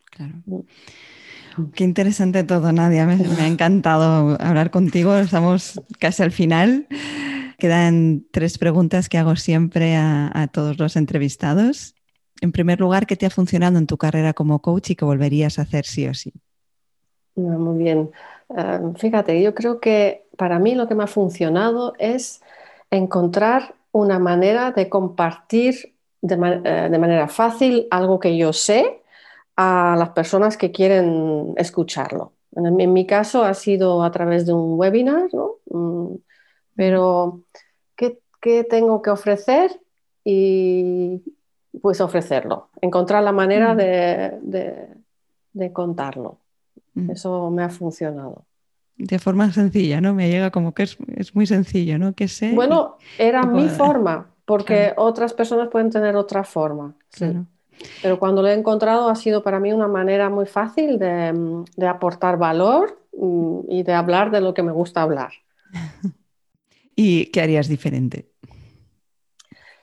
[0.05, 0.33] Claro.
[0.47, 0.61] Mm.
[1.73, 3.05] Qué interesante todo, Nadia.
[3.05, 5.15] Me, ha encantado hablar contigo.
[5.15, 6.87] Estamos casi al final.
[7.57, 11.95] Quedan tres preguntas que hago siempre a, todos los entrevistados.
[12.41, 15.57] En primer lugar, ¿qué te ha funcionado en tu carrera como coach y que volverías
[15.57, 16.31] a hacer sí o sí?
[17.35, 18.11] Muy bien.
[18.55, 22.41] Eh, fíjate, yo creo que para mí lo que me ha funcionado es
[22.91, 29.01] encontrar una manera de compartir de, eh, de manera fácil algo que yo sé
[29.57, 32.33] a las personas que quieren escucharlo.
[32.55, 35.55] En, mi caso ha sido a través de un webinar, ¿no?
[35.69, 36.15] Mm,
[36.75, 37.41] pero
[37.95, 39.71] ¿qué, tengo que ofrecer?
[40.23, 41.21] Y
[41.81, 44.87] pues ofrecerlo, encontrar la manera de,
[45.73, 46.39] contarlo.
[47.09, 48.45] Eso me ha funcionado.
[48.95, 50.13] De forma sencilla, ¿no?
[50.13, 50.97] Me llega como que es,
[51.35, 52.13] muy sencillo, ¿no?
[52.13, 52.53] Que sé.
[52.53, 56.95] Bueno, era mi forma, porque otras personas pueden tener otra forma.
[57.11, 57.45] Claro.
[58.01, 62.38] Pero cuando lo he encontrado ha sido para mí una manera muy fácil de, aportar
[62.38, 65.32] valor mm, y de hablar de lo que me gusta hablar.
[66.95, 68.32] ¿Y qué harías diferente?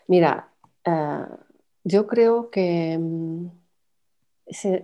[0.07, 0.49] Mira,
[0.85, 1.27] eh,
[1.85, 3.47] yo creo que mm,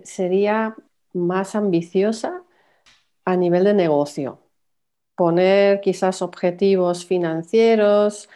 [0.03, 0.75] sería
[1.13, 2.43] más ambiciosa
[3.25, 4.39] a nivel de negocio.
[5.15, 8.29] Poner quizás objetivos financieros,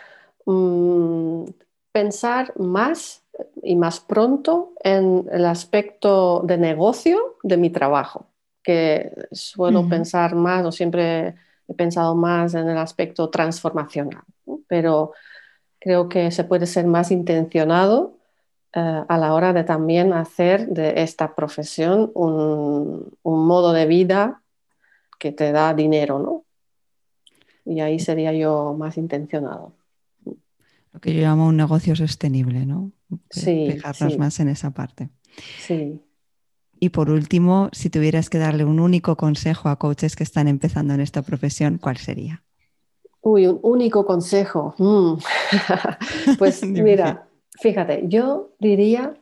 [0.46, 1.46] mm,
[1.92, 3.25] pensar más
[3.62, 8.28] y más pronto en el aspecto de negocio de mi trabajo,
[8.64, 11.36] que suelo pensar más o siempre
[11.68, 14.24] he pensado más en el aspecto transformacional,
[14.68, 15.14] pero
[15.80, 18.18] creo que se puede ser más intencionado
[18.74, 24.42] eh, a la hora de también hacer de esta profesión un, un, modo de vida
[25.20, 26.44] que te da dinero, ¿no?
[27.66, 29.74] Y ahí sería yo más intencionado.
[30.96, 32.94] Lo que yo llamo un negocio sostenible, ¿no?
[33.30, 33.68] Sí.
[33.70, 35.10] Fijarnos más en esa parte.
[35.60, 36.00] Sí.
[36.80, 40.94] Y por último, si tuvieras que darle un único consejo a coaches que están empezando
[40.94, 42.46] en esta profesión, ¿cuál sería?
[43.20, 44.74] Uy, un único consejo.
[44.78, 45.16] Mm.
[46.38, 47.28] pues mira,
[47.60, 49.16] fíjate, yo diría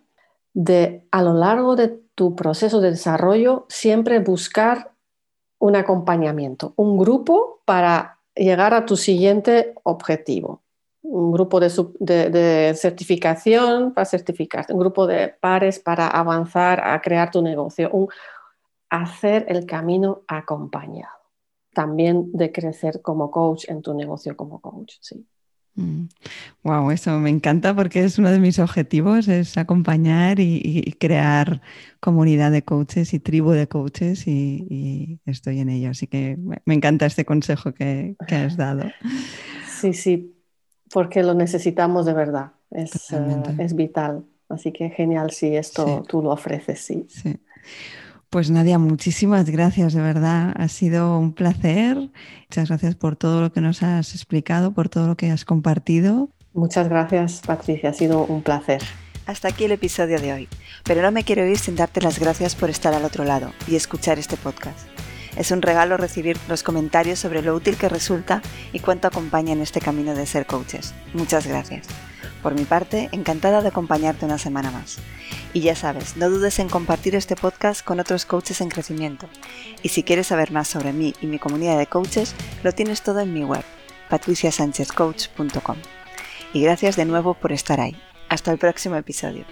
[0.53, 4.93] de a lo largo de tu proceso de desarrollo siempre buscar
[5.57, 10.62] un acompañamiento, un grupo para llegar a tu siguiente objetivo
[11.03, 17.41] un grupo de, certificación para certificarte, un grupo de pares para avanzar a crear tu
[17.41, 18.07] negocio, un,
[18.89, 21.11] hacer el camino acompañado.
[21.73, 25.25] También de crecer como coach en tu negocio como coach, sí.
[26.63, 26.91] Wow, mm.
[26.91, 31.61] eso me encanta porque es uno de mis objetivos, es acompañar y, crear
[31.99, 35.89] comunidad de coaches y tribu de coaches y, estoy en ello.
[35.89, 38.83] Así que me encanta este consejo que, que has dado.
[39.67, 40.33] Sí, sí,
[40.93, 44.23] porque lo necesitamos de verdad, es, eh, es vital.
[44.47, 47.07] Así que genial si esto tú lo ofreces, sí.
[47.09, 47.35] sí.
[48.29, 50.53] Pues Nadia, muchísimas gracias, de verdad.
[50.55, 51.97] Ha sido un placer.
[51.97, 56.29] Muchas gracias por todo lo que nos has explicado, por todo lo que has compartido.
[56.53, 57.89] Muchas gracias, Patricia.
[57.89, 58.83] Ha sido un placer.
[59.25, 60.47] Hasta aquí el episodio de hoy.
[60.83, 63.75] Pero no me quiero ir sin darte las gracias por estar al otro lado y
[63.75, 64.87] escuchar este podcast.
[65.35, 69.61] Es un regalo recibir los comentarios sobre lo útil que resulta y cuánto acompaña en
[69.61, 70.93] este camino de ser coaches.
[71.13, 71.87] Muchas gracias.
[72.43, 74.97] Por mi parte, encantada de acompañarte una semana más.
[75.53, 79.27] Y ya sabes, no dudes en compartir este podcast con otros coaches en crecimiento.
[79.81, 83.21] Y si quieres saber más sobre mí y mi comunidad de coaches, lo tienes todo
[83.21, 83.63] en mi web,
[84.09, 85.77] patriciasanchezcoach.com.
[86.53, 87.95] Y gracias de nuevo por estar ahí.
[88.29, 89.45] Hasta el próximo episodio.